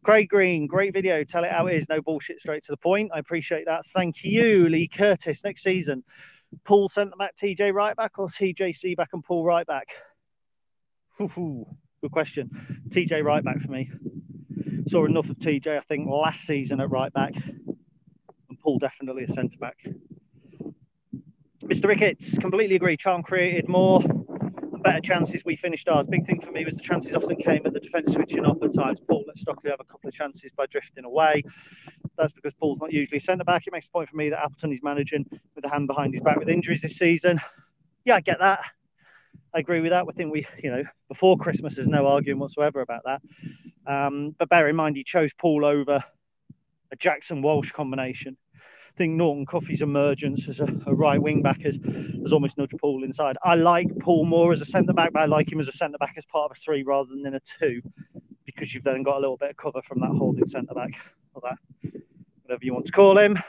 Craig 0.04 0.30
Green, 0.30 0.67
great 0.67 0.93
video. 0.93 1.23
Tell 1.23 1.43
it 1.43 1.52
how 1.52 1.67
it 1.67 1.75
is. 1.75 1.89
No 1.89 2.02
bullshit, 2.02 2.39
straight 2.39 2.63
to 2.63 2.71
the 2.71 2.78
point. 2.78 3.12
I 3.13 3.19
appreciate 3.19 3.65
that. 3.65 3.86
Thank 3.88 4.23
you, 4.23 4.69
Lee 4.69 4.88
Curtis. 4.88 5.43
Next 5.43 5.63
season, 5.63 6.04
Poole 6.63 6.89
centre 6.89 7.15
back, 7.17 7.36
TJ 7.36 7.73
right 7.73 7.95
back, 7.95 8.17
or 8.17 8.28
TJC 8.28 8.95
back 8.95 9.10
and 9.13 9.23
Poole 9.23 9.45
right 9.45 9.67
back? 9.67 9.88
Good 11.20 12.12
question. 12.14 12.50
TJ 12.90 13.24
right 13.26 13.44
back 13.44 13.60
for 13.60 13.70
me. 13.70 13.92
Saw 14.88 15.06
enough 15.06 15.30
of 15.30 15.38
TJ, 15.38 15.78
I 15.78 15.82
think, 15.82 16.08
last 16.10 16.48
season 16.48 16.80
at 16.80 16.90
right 16.90 17.12
back. 17.12 17.34
And 17.36 18.60
Poole 18.64 18.80
definitely 18.80 19.26
a 19.26 19.28
centre 19.28 19.58
back. 19.60 19.78
Mr. 21.66 21.90
Ricketts, 21.90 22.38
completely 22.38 22.78
agree. 22.78 22.96
Charm 22.96 23.22
created 23.22 23.68
more 23.68 24.02
and 24.02 24.82
better 24.82 25.02
chances. 25.02 25.44
We 25.44 25.58
finished 25.58 25.90
ours. 25.90 26.08
Big 26.08 26.26
thing 26.26 26.40
for 26.40 26.52
me 26.52 26.64
was 26.64 26.78
the 26.78 26.84
chances 26.84 27.14
often 27.14 27.36
came 27.36 27.66
at 27.66 27.74
the 27.74 27.82
defence 27.82 28.14
switching 28.14 28.46
off 28.46 28.64
at 28.64 28.74
times. 28.74 29.02
Poole 29.02 29.26
let 29.28 29.38
Stockley 29.38 29.72
have 29.72 29.82
a 29.82 29.84
couple 29.84 30.08
of 30.08 30.14
chances 30.14 30.54
by 30.54 30.68
drifting 30.68 31.04
away. 31.04 31.44
That's 32.18 32.32
because 32.32 32.54
Poole's 32.54 32.80
not 32.80 32.94
usually 32.94 33.20
centre 33.20 33.44
back. 33.44 33.68
It 33.68 33.74
makes 33.74 33.88
a 33.88 33.92
point 33.92 34.08
for 34.08 34.16
me 34.16 34.30
that 34.30 34.40
Appleton 34.40 34.72
is 34.72 34.82
managing 34.82 35.26
with 35.54 35.66
a 35.66 35.70
hand 35.70 35.88
behind 35.88 36.14
his 36.14 36.22
back 36.22 36.38
with 36.38 36.48
injuries 36.48 36.82
this 36.82 36.96
season. 36.96 37.42
Yeah, 38.06 38.16
I 38.16 38.22
get 38.22 38.40
that. 38.40 38.62
I 39.54 39.60
agree 39.60 39.82
with 39.82 39.92
that. 39.92 40.06
I 40.08 40.12
think 40.14 40.32
we, 40.32 40.46
you 40.64 40.72
know, 40.72 40.84
before 41.08 41.38
Christmas, 41.38 41.76
there's 41.76 41.88
no 41.88 42.06
arguing 42.06 42.40
whatsoever 42.40 42.82
about 42.82 43.02
that. 43.06 43.22
Um, 43.88 44.36
but 44.38 44.50
bear 44.50 44.68
in 44.68 44.76
mind, 44.76 44.96
he 44.96 45.04
chose 45.04 45.34
Poole 45.34 45.66
over 45.66 46.04
a 46.92 46.96
Jackson 46.96 47.42
Walsh 47.42 47.72
combination. 47.72 48.38
I 48.56 48.96
think 48.96 49.14
Norton 49.16 49.46
Cuffy's 49.46 49.82
emergence 49.82 50.48
as 50.50 50.60
a, 50.60 50.68
a 50.86 50.94
right 50.94 51.22
wing 51.22 51.42
back 51.42 51.62
has, 51.62 51.80
has 52.22 52.34
almost 52.34 52.58
nudged 52.58 52.78
Poole 52.80 53.04
inside. 53.04 53.38
I 53.44 53.56
like 53.56 53.88
Poole 54.00 54.26
more 54.26 54.52
as 54.52 54.62
a 54.62 54.66
centre 54.66 54.94
back, 54.94 55.14
but 55.14 55.22
I 55.22 55.26
like 55.26 55.52
him 55.52 55.60
as 55.60 55.68
a 55.68 55.72
centre 55.72 55.98
back 55.98 56.16
as 56.18 56.26
part 56.26 56.52
of 56.52 56.58
a 56.58 56.60
three 56.60 56.84
rather 56.84 57.10
than 57.10 57.34
a 57.34 57.40
two, 57.40 57.82
because 58.46 58.74
you've 58.74 58.84
then 58.84 59.04
got 59.04 59.18
a 59.18 59.20
little 59.20 59.38
bit 59.38 59.52
of 59.52 59.58
cover 59.58 59.82
from 59.82 60.00
that 60.02 60.10
holding 60.10 60.48
centre 60.48 60.74
back 60.74 60.92
or 61.34 61.42
that, 61.42 61.58
whatever 62.44 62.66
you 62.66 62.74
want 62.74 62.86
to 62.86 62.92
call 62.92 63.18
him. 63.18 63.40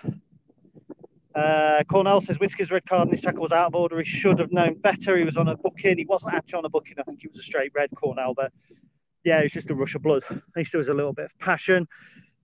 Uh, 1.35 1.85
Cornell 1.85 2.21
says 2.21 2.39
Whitaker's 2.39 2.73
red 2.73 2.85
card 2.87 3.03
and 3.03 3.13
this 3.13 3.23
tackle 3.23 3.43
was 3.43 3.53
out 3.53 3.69
of 3.69 3.75
order. 3.75 3.99
He 4.01 4.05
should 4.05 4.39
have 4.41 4.53
known 4.53 4.75
better. 4.75 5.17
He 5.17 5.25
was 5.25 5.37
on 5.37 5.49
a 5.49 5.57
booking. 5.57 5.99
He 5.99 6.05
wasn't 6.05 6.35
actually 6.35 6.59
on 6.59 6.65
a 6.65 6.69
booking. 6.69 6.97
I 6.99 7.03
think 7.05 7.25
it 7.25 7.31
was 7.31 7.39
a 7.39 7.43
straight 7.43 7.73
red 7.75 7.91
Cornell, 7.95 8.35
but 8.35 8.53
yeah, 9.25 9.41
it 9.41 9.45
was 9.45 9.53
just 9.53 9.71
a 9.71 9.75
rush 9.75 9.95
of 9.95 10.03
blood. 10.03 10.23
At 10.31 10.43
least 10.57 10.73
there 10.73 10.79
was 10.79 10.89
a 10.89 10.95
little 10.95 11.13
bit 11.13 11.27
of 11.27 11.39
passion. 11.39 11.87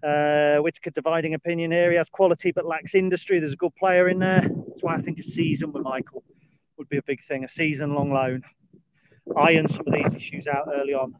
Uh, 0.04 0.58
Whitaker 0.58 0.90
dividing 0.90 1.34
opinion 1.34 1.72
here. 1.72 1.90
He 1.90 1.96
has 1.96 2.08
quality 2.08 2.52
but 2.52 2.66
lacks 2.66 2.94
industry. 2.94 3.40
There's 3.40 3.54
a 3.54 3.56
good 3.56 3.74
player 3.74 4.08
in 4.08 4.20
there. 4.20 4.42
That's 4.42 4.82
why 4.82 4.94
I 4.94 5.00
think 5.00 5.18
a 5.18 5.24
season 5.24 5.72
with 5.72 5.82
Michael 5.82 6.22
would 6.76 6.88
be 6.88 6.98
a 6.98 7.02
big 7.02 7.24
thing. 7.24 7.44
A 7.44 7.48
season 7.48 7.94
long 7.94 8.12
loan. 8.12 8.42
Iron 9.36 9.66
some 9.66 9.86
of 9.86 9.92
these 9.92 10.14
issues 10.14 10.46
out 10.46 10.68
early 10.72 10.94
on. 10.94 11.14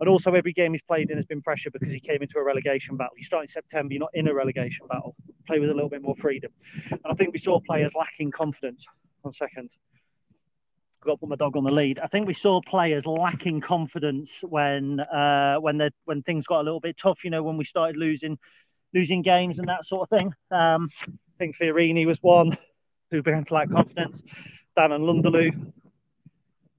And 0.00 0.08
also, 0.08 0.34
every 0.34 0.52
game 0.52 0.72
he's 0.72 0.82
played 0.82 1.10
in 1.10 1.16
has 1.16 1.24
been 1.24 1.40
pressure 1.40 1.70
because 1.70 1.94
he 1.94 2.00
came 2.00 2.20
into 2.20 2.38
a 2.38 2.44
relegation 2.44 2.96
battle. 2.96 3.14
You 3.16 3.24
start 3.24 3.44
in 3.44 3.48
September, 3.48 3.94
you're 3.94 4.00
not 4.00 4.10
in 4.14 4.26
a 4.26 4.34
relegation 4.34 4.86
battle. 4.88 5.14
Play 5.46 5.58
with 5.58 5.70
a 5.70 5.74
little 5.74 5.88
bit 5.88 6.02
more 6.02 6.14
freedom. 6.14 6.52
And 6.90 7.00
I 7.04 7.14
think 7.14 7.32
we 7.32 7.38
saw 7.38 7.60
players 7.60 7.94
lacking 7.94 8.30
confidence. 8.30 8.86
One 9.22 9.34
second. 9.34 9.70
I've 11.00 11.06
got 11.06 11.12
to 11.12 11.18
put 11.18 11.28
my 11.28 11.36
dog 11.36 11.56
on 11.56 11.64
the 11.64 11.72
lead. 11.72 11.98
I 11.98 12.06
think 12.06 12.28
we 12.28 12.34
saw 12.34 12.60
players 12.60 13.06
lacking 13.06 13.60
confidence 13.60 14.30
when 14.48 15.00
uh, 15.00 15.56
when 15.56 15.78
they 15.78 15.90
when 16.04 16.22
things 16.22 16.46
got 16.46 16.60
a 16.60 16.64
little 16.64 16.80
bit 16.80 16.96
tough. 16.96 17.24
You 17.24 17.30
know, 17.30 17.42
when 17.42 17.56
we 17.56 17.64
started 17.64 17.96
losing 17.96 18.38
losing 18.94 19.22
games 19.22 19.58
and 19.58 19.68
that 19.68 19.84
sort 19.84 20.02
of 20.02 20.18
thing. 20.18 20.32
Um, 20.50 20.88
I 21.08 21.38
think 21.38 21.56
Fiorini 21.56 22.06
was 22.06 22.18
one 22.22 22.56
who 23.10 23.22
began 23.22 23.44
to 23.44 23.54
lack 23.54 23.70
confidence. 23.70 24.22
Dan 24.76 24.92
and 24.92 25.04
Lunderloo. 25.04 25.72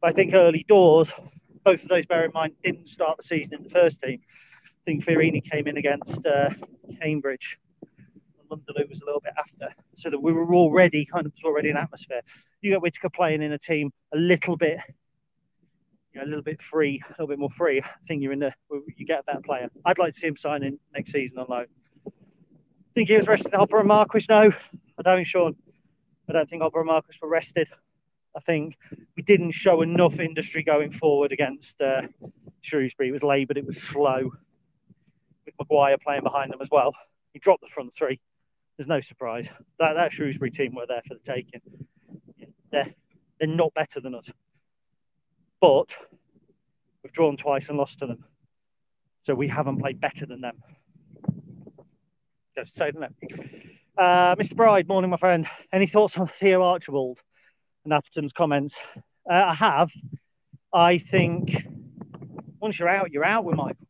But 0.01 0.09
I 0.09 0.13
think 0.13 0.33
early 0.33 0.65
doors, 0.67 1.11
both 1.63 1.83
of 1.83 1.89
those, 1.89 2.05
bear 2.05 2.25
in 2.25 2.31
mind, 2.33 2.53
didn't 2.63 2.89
start 2.89 3.17
the 3.17 3.23
season 3.23 3.55
in 3.55 3.63
the 3.63 3.69
first 3.69 4.01
team. 4.01 4.19
I 4.65 4.69
think 4.85 5.05
Fiorini 5.05 5.43
came 5.43 5.67
in 5.67 5.77
against 5.77 6.25
uh, 6.25 6.49
Cambridge. 7.01 7.57
And 8.53 8.89
was 8.89 9.01
a 9.01 9.05
little 9.05 9.21
bit 9.21 9.33
after, 9.37 9.73
so 9.95 10.09
that 10.09 10.19
we 10.19 10.33
were 10.33 10.53
already 10.53 11.05
kind 11.05 11.25
of 11.25 11.33
already 11.43 11.69
an 11.69 11.77
atmosphere. 11.77 12.21
You 12.61 12.71
get 12.71 12.81
Whitaker 12.81 13.09
playing 13.09 13.41
in 13.41 13.51
a 13.51 13.57
team 13.57 13.91
a 14.13 14.17
little 14.17 14.57
bit, 14.57 14.79
you 16.13 16.19
know, 16.19 16.25
a 16.25 16.29
little 16.29 16.43
bit 16.43 16.61
free, 16.61 17.01
a 17.07 17.11
little 17.11 17.27
bit 17.27 17.39
more 17.39 17.49
free. 17.49 17.81
I 17.81 17.89
think 18.07 18.21
you're 18.21 18.33
in 18.33 18.39
the 18.39 18.53
you 18.97 19.05
get 19.05 19.25
better 19.25 19.41
player. 19.41 19.69
I'd 19.85 19.99
like 19.99 20.13
to 20.13 20.19
see 20.19 20.27
him 20.27 20.37
sign 20.37 20.63
in 20.63 20.79
next 20.93 21.11
season 21.11 21.39
on 21.39 21.47
loan. 21.49 21.65
Think 22.93 23.09
he 23.09 23.15
was 23.15 23.27
rested 23.27 23.53
Hopper 23.53 23.79
and 23.79 23.87
Marquis? 23.87 24.25
No, 24.29 24.51
I 24.99 25.01
don't, 25.01 25.17
think 25.17 25.27
Sean. 25.27 25.55
I 26.29 26.33
don't 26.33 26.47
think 26.47 26.61
Hopper 26.61 26.79
and 26.79 26.87
Marquis 26.87 27.17
were 27.21 27.29
rested. 27.29 27.67
I 28.35 28.39
think 28.39 28.77
we 29.15 29.23
didn't 29.23 29.51
show 29.51 29.81
enough 29.81 30.19
industry 30.19 30.63
going 30.63 30.91
forward 30.91 31.31
against 31.31 31.81
uh, 31.81 32.03
Shrewsbury. 32.61 33.09
It 33.09 33.11
was 33.11 33.23
laboured, 33.23 33.57
it 33.57 33.65
was 33.65 33.77
slow, 33.77 34.31
with 35.45 35.55
Maguire 35.59 35.97
playing 35.97 36.23
behind 36.23 36.51
them 36.51 36.61
as 36.61 36.69
well. 36.71 36.93
He 37.33 37.39
dropped 37.39 37.61
the 37.61 37.67
front 37.67 37.93
three. 37.93 38.19
There's 38.77 38.87
no 38.87 38.99
surprise. 38.99 39.49
That, 39.79 39.93
that 39.93 40.11
Shrewsbury 40.11 40.51
team 40.51 40.75
were 40.75 40.85
there 40.87 41.01
for 41.07 41.15
the 41.15 41.19
taking. 41.19 41.61
They're, 42.71 42.93
they're 43.39 43.47
not 43.47 43.73
better 43.73 43.99
than 43.99 44.15
us. 44.15 44.31
But 45.61 45.89
we've 47.03 47.13
drawn 47.13 47.37
twice 47.37 47.69
and 47.69 47.77
lost 47.77 47.99
to 47.99 48.07
them. 48.07 48.23
So 49.23 49.35
we 49.35 49.47
haven't 49.47 49.79
played 49.79 50.01
better 50.01 50.25
than 50.25 50.41
them. 50.41 50.57
Go 52.55 52.63
say 52.65 52.91
them. 52.91 53.05
Uh, 53.97 54.35
Mr. 54.35 54.55
Bride, 54.55 54.87
morning, 54.87 55.11
my 55.11 55.17
friend. 55.17 55.47
Any 55.71 55.87
thoughts 55.87 56.17
on 56.17 56.27
Theo 56.27 56.63
Archibald? 56.63 57.21
and 57.83 57.93
Appleton's 57.93 58.33
comments. 58.33 58.79
Uh, 59.29 59.45
I 59.47 59.53
have. 59.53 59.91
I 60.73 60.97
think 60.97 61.65
once 62.59 62.79
you're 62.79 62.89
out, 62.89 63.11
you're 63.11 63.25
out 63.25 63.45
with 63.45 63.55
Michael. 63.55 63.87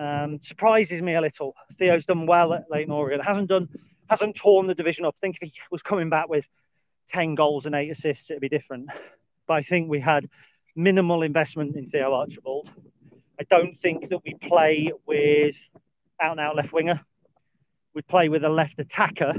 Um, 0.00 0.40
surprises 0.40 1.02
me 1.02 1.14
a 1.14 1.20
little. 1.20 1.54
Theo's 1.74 2.06
done 2.06 2.26
well 2.26 2.54
at 2.54 2.70
Leyton 2.70 2.92
Orient. 2.92 3.24
Hasn't 3.24 3.48
done, 3.48 3.68
hasn't 4.08 4.34
torn 4.34 4.66
the 4.66 4.74
division 4.74 5.04
up. 5.04 5.14
I 5.18 5.20
think 5.20 5.36
if 5.42 5.52
he 5.52 5.60
was 5.70 5.82
coming 5.82 6.08
back 6.08 6.28
with 6.28 6.48
ten 7.08 7.34
goals 7.34 7.66
and 7.66 7.74
eight 7.74 7.90
assists, 7.90 8.30
it'd 8.30 8.40
be 8.40 8.48
different. 8.48 8.88
But 9.46 9.54
I 9.54 9.62
think 9.62 9.90
we 9.90 10.00
had 10.00 10.28
minimal 10.74 11.22
investment 11.22 11.76
in 11.76 11.86
Theo 11.86 12.14
Archibald. 12.14 12.70
I 13.38 13.44
don't 13.50 13.76
think 13.76 14.08
that 14.08 14.20
we 14.24 14.34
play 14.34 14.92
with 15.06 15.56
out 16.20 16.32
and 16.32 16.40
out 16.40 16.56
left 16.56 16.72
winger. 16.72 17.00
We 17.94 18.02
play 18.02 18.28
with 18.28 18.44
a 18.44 18.48
left 18.48 18.78
attacker 18.78 19.34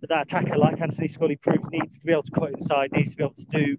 but 0.00 0.10
that 0.10 0.22
attacker, 0.26 0.56
like 0.58 0.80
Anthony 0.80 1.08
Scully 1.08 1.36
proves, 1.36 1.68
needs 1.70 1.98
to 1.98 2.04
be 2.04 2.12
able 2.12 2.22
to 2.22 2.30
cut 2.30 2.50
inside, 2.50 2.92
needs 2.92 3.12
to 3.12 3.16
be 3.16 3.24
able 3.24 3.34
to 3.34 3.46
do, 3.46 3.76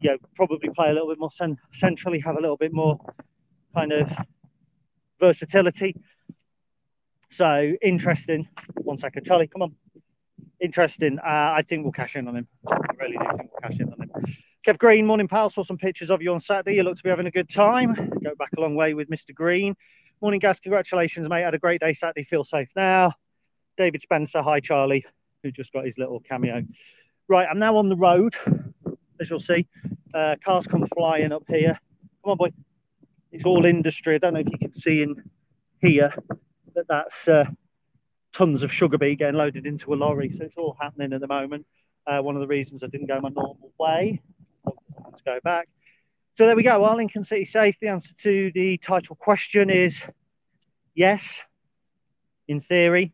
you 0.00 0.10
know, 0.10 0.18
probably 0.34 0.68
play 0.70 0.90
a 0.90 0.92
little 0.92 1.08
bit 1.08 1.18
more 1.18 1.30
cent- 1.30 1.58
centrally, 1.72 2.18
have 2.18 2.36
a 2.36 2.40
little 2.40 2.56
bit 2.56 2.72
more 2.72 2.98
kind 3.74 3.92
of 3.92 4.10
versatility. 5.22 5.96
So 7.30 7.72
interesting. 7.80 8.48
One 8.82 8.96
second, 8.96 9.24
Charlie, 9.24 9.46
come 9.46 9.62
on. 9.62 9.74
Interesting. 10.60 11.18
Uh, 11.18 11.22
I 11.56 11.62
think 11.62 11.84
we'll 11.84 11.92
cash 11.92 12.16
in 12.16 12.28
on 12.28 12.36
him. 12.36 12.48
I 12.70 12.76
really 13.00 13.16
do 13.16 13.24
think 13.36 13.50
we'll 13.52 13.70
cash 13.70 13.80
in 13.80 13.92
on 13.92 14.00
him. 14.00 14.10
Kev 14.66 14.78
Green, 14.78 15.06
morning 15.06 15.28
pal. 15.28 15.50
Saw 15.50 15.62
some 15.62 15.78
pictures 15.78 16.10
of 16.10 16.22
you 16.22 16.32
on 16.32 16.40
Saturday. 16.40 16.76
You 16.76 16.82
look 16.82 16.96
to 16.96 17.02
be 17.02 17.10
having 17.10 17.26
a 17.26 17.30
good 17.30 17.48
time. 17.48 17.94
Go 17.94 18.34
back 18.38 18.50
a 18.56 18.60
long 18.60 18.74
way 18.74 18.94
with 18.94 19.08
Mr. 19.08 19.34
Green. 19.34 19.74
Morning, 20.20 20.38
Gas. 20.38 20.60
Congratulations, 20.60 21.28
mate. 21.28 21.42
Had 21.42 21.54
a 21.54 21.58
great 21.58 21.80
day 21.80 21.92
Saturday. 21.92 22.22
Feel 22.22 22.44
safe 22.44 22.68
now. 22.76 23.12
David 23.76 24.02
Spencer. 24.02 24.42
Hi, 24.42 24.60
Charlie 24.60 25.04
who 25.42 25.50
just 25.50 25.72
got 25.72 25.84
his 25.84 25.98
little 25.98 26.20
cameo. 26.20 26.62
Right, 27.28 27.46
I'm 27.50 27.58
now 27.58 27.76
on 27.76 27.88
the 27.88 27.96
road, 27.96 28.34
as 29.20 29.30
you'll 29.30 29.40
see. 29.40 29.66
Uh, 30.14 30.36
cars 30.44 30.66
come 30.66 30.86
flying 30.94 31.32
up 31.32 31.44
here. 31.48 31.78
Come 32.24 32.32
on, 32.32 32.36
boy. 32.36 32.52
It's 33.32 33.44
all 33.44 33.64
industry. 33.64 34.14
I 34.14 34.18
don't 34.18 34.34
know 34.34 34.40
if 34.40 34.50
you 34.50 34.58
can 34.58 34.72
see 34.72 35.02
in 35.02 35.22
here 35.80 36.14
that 36.74 36.86
that's 36.88 37.26
uh, 37.26 37.46
tons 38.32 38.62
of 38.62 38.72
sugar 38.72 38.98
beet 38.98 39.18
getting 39.18 39.36
loaded 39.36 39.66
into 39.66 39.92
a 39.94 39.96
lorry. 39.96 40.30
So 40.30 40.44
it's 40.44 40.56
all 40.56 40.76
happening 40.80 41.12
at 41.12 41.20
the 41.20 41.28
moment. 41.28 41.66
Uh, 42.06 42.20
one 42.20 42.36
of 42.36 42.40
the 42.40 42.46
reasons 42.46 42.84
I 42.84 42.88
didn't 42.88 43.06
go 43.08 43.18
my 43.20 43.30
normal 43.30 43.72
way. 43.78 44.20
Let's 45.04 45.22
go 45.22 45.38
back. 45.42 45.68
So 46.34 46.46
there 46.46 46.56
we 46.56 46.62
go. 46.62 46.84
Are 46.84 46.96
Lincoln 46.96 47.24
City 47.24 47.44
safe? 47.44 47.76
The 47.80 47.88
answer 47.88 48.14
to 48.22 48.52
the 48.54 48.78
title 48.78 49.16
question 49.16 49.70
is 49.70 50.02
yes, 50.94 51.42
in 52.48 52.60
theory 52.60 53.12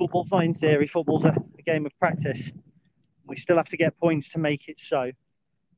football's 0.00 0.32
in 0.32 0.54
theory. 0.54 0.86
Football's 0.86 1.24
a, 1.24 1.36
a, 1.58 1.62
game 1.62 1.84
of 1.84 1.92
practice. 1.98 2.52
We 3.26 3.36
still 3.36 3.58
have 3.58 3.68
to 3.68 3.76
get 3.76 3.98
points 3.98 4.30
to 4.30 4.38
make 4.38 4.68
it 4.68 4.80
so. 4.80 5.00
I 5.00 5.12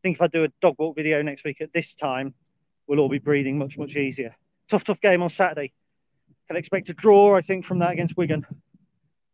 think 0.03 0.17
if 0.17 0.23
I 0.23 0.29
do 0.29 0.45
a 0.45 0.49
dog 0.61 0.77
walk 0.79 0.97
video 0.97 1.23
next 1.23 1.45
week 1.45 1.61
at 1.61 1.73
this 1.73 1.95
time, 1.95 2.35
we'll 2.87 3.01
all 3.01 3.09
be 3.09 3.19
breathing 3.19 3.59
much, 3.59 3.79
much 3.79 3.97
easier. 3.97 4.35
Tough, 4.69 4.85
tough 4.85 5.01
game 5.01 5.23
on 5.23 5.29
Saturday. 5.29 5.73
Can 6.49 6.57
expect 6.57 6.89
a 6.89 6.95
draw, 6.95 7.37
I 7.37 7.41
think, 7.41 7.65
from 7.65 7.79
that 7.81 7.93
against 7.93 8.17
Wigan, 8.17 8.47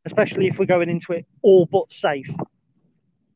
especially 0.05 0.47
if 0.47 0.59
we're 0.59 0.67
going 0.67 0.89
into 0.89 1.13
it 1.13 1.27
all 1.43 1.67
but 1.67 1.93
safe. 1.93 2.31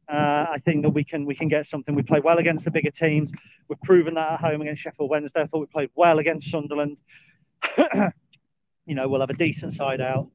Uh, 0.08 0.46
I 0.50 0.58
think 0.58 0.82
that 0.82 0.90
we 0.90 1.04
can 1.04 1.24
we 1.24 1.34
can 1.34 1.48
get 1.48 1.66
something. 1.66 1.94
We 1.94 2.02
play 2.02 2.20
well 2.20 2.38
against 2.38 2.64
the 2.64 2.70
bigger 2.70 2.90
teams. 2.90 3.32
We've 3.68 3.80
proven 3.82 4.14
that 4.14 4.32
at 4.32 4.40
home 4.40 4.60
against 4.60 4.82
Sheffield 4.82 5.08
Wednesday. 5.08 5.40
I 5.40 5.46
thought 5.46 5.60
we 5.60 5.66
played 5.66 5.90
well 5.94 6.18
against 6.18 6.50
Sunderland. 6.50 7.00
you 8.86 8.94
know, 8.94 9.08
we'll 9.08 9.20
have 9.20 9.30
a 9.30 9.34
decent 9.34 9.72
side 9.72 10.00
out 10.00 10.28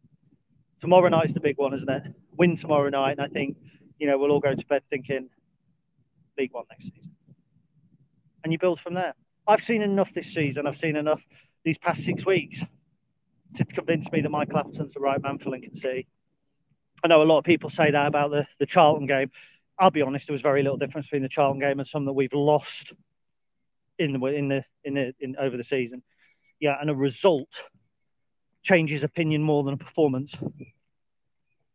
tomorrow 0.79 1.09
night's 1.09 1.33
the 1.33 1.39
big 1.39 1.57
one, 1.57 1.73
isn't 1.73 1.89
it? 1.89 2.03
Win 2.37 2.55
tomorrow 2.55 2.89
night, 2.89 3.11
and 3.11 3.21
I 3.21 3.27
think 3.27 3.57
you 3.99 4.07
know 4.07 4.17
we'll 4.17 4.31
all 4.31 4.39
go 4.39 4.53
to 4.53 4.65
bed 4.67 4.83
thinking 4.89 5.29
League 6.37 6.53
One 6.53 6.65
next 6.69 6.85
season, 6.85 7.15
and 8.43 8.53
you 8.53 8.59
build 8.59 8.79
from 8.79 8.93
there. 8.93 9.13
I've 9.47 9.63
seen 9.63 9.81
enough 9.81 10.13
this 10.13 10.33
season. 10.33 10.67
I've 10.67 10.75
seen 10.75 10.95
enough 10.95 11.25
these 11.63 11.77
past 11.77 12.03
six 12.03 12.25
weeks 12.25 12.63
to 13.55 13.65
convince 13.65 14.11
me 14.11 14.21
that 14.21 14.29
Michael 14.29 14.57
Appleton's 14.57 14.93
the 14.93 14.99
right 14.99 15.21
man 15.21 15.37
for 15.39 15.49
Lincoln 15.49 15.75
City. 15.75 16.07
I 17.03 17.07
know 17.07 17.21
a 17.21 17.23
lot 17.23 17.37
of 17.37 17.43
people 17.45 17.69
say 17.69 17.91
that 17.91 18.07
about 18.07 18.31
the, 18.31 18.45
the 18.59 18.65
Charlton 18.65 19.07
game. 19.07 19.31
I'll 19.79 19.91
be 19.91 20.01
honest, 20.01 20.27
there 20.27 20.33
was 20.33 20.41
very 20.41 20.63
little 20.63 20.77
difference 20.77 21.07
between 21.07 21.21
the 21.21 21.29
Charlton 21.29 21.59
game 21.59 21.79
and 21.79 21.87
some 21.87 22.05
that 22.05 22.13
we've 22.13 22.33
lost 22.33 22.93
in 23.99 24.13
the 24.13 24.25
in 24.25 24.47
the 24.47 24.65
in 24.83 24.93
the 24.95 25.13
in 25.19 25.35
over 25.37 25.55
the 25.55 25.63
season. 25.63 26.03
Yeah, 26.59 26.75
and 26.79 26.89
a 26.89 26.95
result 26.95 27.63
changes 28.63 29.03
opinion 29.03 29.43
more 29.43 29.63
than 29.63 29.75
a 29.75 29.77
performance. 29.77 30.35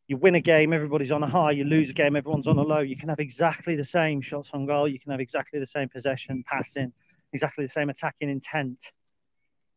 You 0.09 0.17
win 0.17 0.35
a 0.35 0.41
game, 0.41 0.73
everybody's 0.73 1.13
on 1.13 1.23
a 1.23 1.29
high. 1.29 1.53
You 1.53 1.65
lose 1.65 1.89
a 1.89 1.95
game, 1.95 2.17
everyone's 2.17 2.49
on 2.49 2.59
a 2.59 2.63
low. 2.63 2.81
You 2.81 2.97
can 2.97 3.09
have 3.09 3.21
exactly 3.21 3.77
the 3.77 3.85
same 3.85 4.21
shots 4.21 4.51
on 4.53 4.67
goal. 4.67 4.89
You 4.89 4.99
can 4.99 5.13
have 5.13 5.21
exactly 5.21 5.61
the 5.61 5.67
same 5.67 5.89
possession, 5.89 6.45
passing, 6.47 6.93
exactly 7.33 7.65
the 7.65 7.71
same 7.71 7.91
attacking 7.91 8.31
intent. 8.31 8.79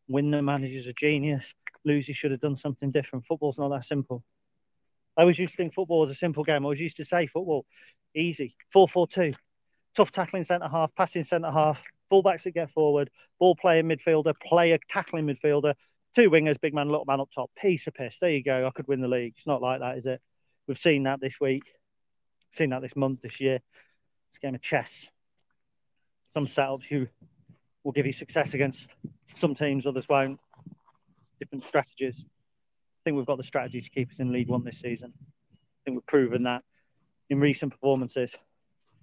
Win 0.08 0.30
the 0.30 0.42
manager's 0.42 0.86
a 0.86 0.92
genius. 0.92 1.54
Lose, 1.84 2.06
he 2.06 2.12
should 2.12 2.30
have 2.30 2.40
done 2.40 2.56
something 2.56 2.90
different. 2.90 3.26
Football's 3.26 3.58
not 3.58 3.70
that 3.70 3.84
simple. 3.84 4.24
I 5.16 5.22
always 5.22 5.38
used 5.38 5.52
to 5.52 5.56
think 5.56 5.74
football 5.74 6.00
was 6.00 6.10
a 6.10 6.14
simple 6.14 6.44
game. 6.44 6.62
I 6.62 6.66
always 6.66 6.80
used 6.80 6.98
to 6.98 7.04
say 7.04 7.26
football, 7.26 7.64
easy. 8.14 8.56
4 8.72 8.88
4 8.88 9.06
2. 9.06 9.32
Tough 9.96 10.10
tackling 10.10 10.44
centre 10.44 10.68
half, 10.68 10.94
passing 10.94 11.24
centre 11.24 11.50
half, 11.50 11.82
fullbacks 12.12 12.42
that 12.42 12.52
get 12.52 12.70
forward, 12.70 13.10
ball 13.38 13.56
playing 13.56 13.86
midfielder, 13.86 14.34
player 14.40 14.78
tackling 14.90 15.26
midfielder, 15.26 15.74
two 16.14 16.30
wingers, 16.30 16.60
big 16.60 16.74
man, 16.74 16.88
little 16.88 17.06
man 17.06 17.20
up 17.20 17.30
top. 17.34 17.50
Piece 17.56 17.86
of 17.86 17.94
piss. 17.94 18.18
There 18.18 18.30
you 18.30 18.42
go. 18.42 18.66
I 18.66 18.70
could 18.70 18.88
win 18.88 19.00
the 19.00 19.08
league. 19.08 19.34
It's 19.36 19.46
not 19.46 19.62
like 19.62 19.80
that, 19.80 19.96
is 19.96 20.06
it? 20.06 20.20
We've 20.66 20.78
seen 20.78 21.04
that 21.04 21.20
this 21.20 21.40
week. 21.40 21.62
seen 22.54 22.70
that 22.70 22.82
this 22.82 22.96
month, 22.96 23.22
this 23.22 23.40
year. 23.40 23.60
It's 24.28 24.38
a 24.38 24.40
game 24.40 24.54
of 24.54 24.62
chess. 24.62 25.08
Some 26.28 26.46
setups 26.46 26.90
you 26.90 27.06
will 27.86 27.92
give 27.92 28.04
you 28.04 28.12
success 28.12 28.54
against 28.54 28.92
some 29.36 29.54
teams, 29.54 29.86
others 29.86 30.08
won't. 30.08 30.40
Different 31.38 31.62
strategies. 31.62 32.18
I 32.20 33.00
think 33.04 33.16
we've 33.16 33.26
got 33.26 33.38
the 33.38 33.44
strategy 33.44 33.80
to 33.80 33.90
keep 33.90 34.10
us 34.10 34.18
in 34.18 34.32
League 34.32 34.50
One 34.50 34.64
this 34.64 34.80
season. 34.80 35.12
I 35.52 35.56
think 35.84 35.96
we've 35.96 36.06
proven 36.06 36.42
that 36.42 36.64
in 37.30 37.38
recent 37.38 37.70
performances. 37.72 38.34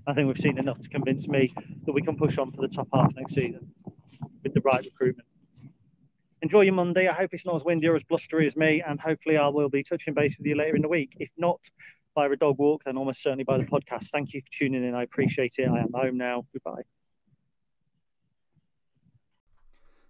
I 0.05 0.13
think 0.13 0.27
we've 0.27 0.37
seen 0.37 0.57
enough 0.57 0.79
to 0.81 0.89
convince 0.89 1.29
me 1.29 1.49
that 1.85 1.93
we 1.93 2.01
can 2.01 2.17
push 2.17 2.37
on 2.37 2.51
for 2.51 2.61
the 2.61 2.67
top 2.67 2.89
half 2.93 3.15
next 3.15 3.35
season 3.35 3.71
with 4.43 4.53
the 4.53 4.61
right 4.61 4.83
recruitment 4.83 5.27
enjoy 6.41 6.61
your 6.61 6.73
Monday. 6.73 7.07
I 7.07 7.13
hope 7.13 7.33
it's 7.33 7.45
not 7.45 7.55
as 7.55 7.63
windy 7.63 7.87
or 7.87 7.95
as 7.95 8.03
blustery 8.03 8.45
as 8.45 8.57
me, 8.57 8.83
and 8.85 8.99
hopefully 8.99 9.37
I 9.37 9.47
will 9.47 9.69
be 9.69 9.81
touching 9.81 10.13
base 10.13 10.37
with 10.37 10.45
you 10.45 10.55
later 10.55 10.75
in 10.75 10.81
the 10.81 10.89
week. 10.89 11.15
If 11.17 11.29
not 11.37 11.61
by 12.13 12.25
a 12.27 12.35
dog 12.35 12.59
walk, 12.59 12.83
then 12.83 12.97
almost 12.97 13.23
certainly 13.23 13.45
by 13.45 13.57
the 13.57 13.63
podcast. 13.63 14.09
Thank 14.09 14.33
you 14.33 14.41
for 14.41 14.51
tuning 14.51 14.83
in. 14.83 14.93
I 14.93 15.03
appreciate 15.03 15.53
it. 15.57 15.69
I 15.69 15.79
am 15.79 15.93
home 15.93 16.17
now. 16.17 16.45
Goodbye. 16.51 16.83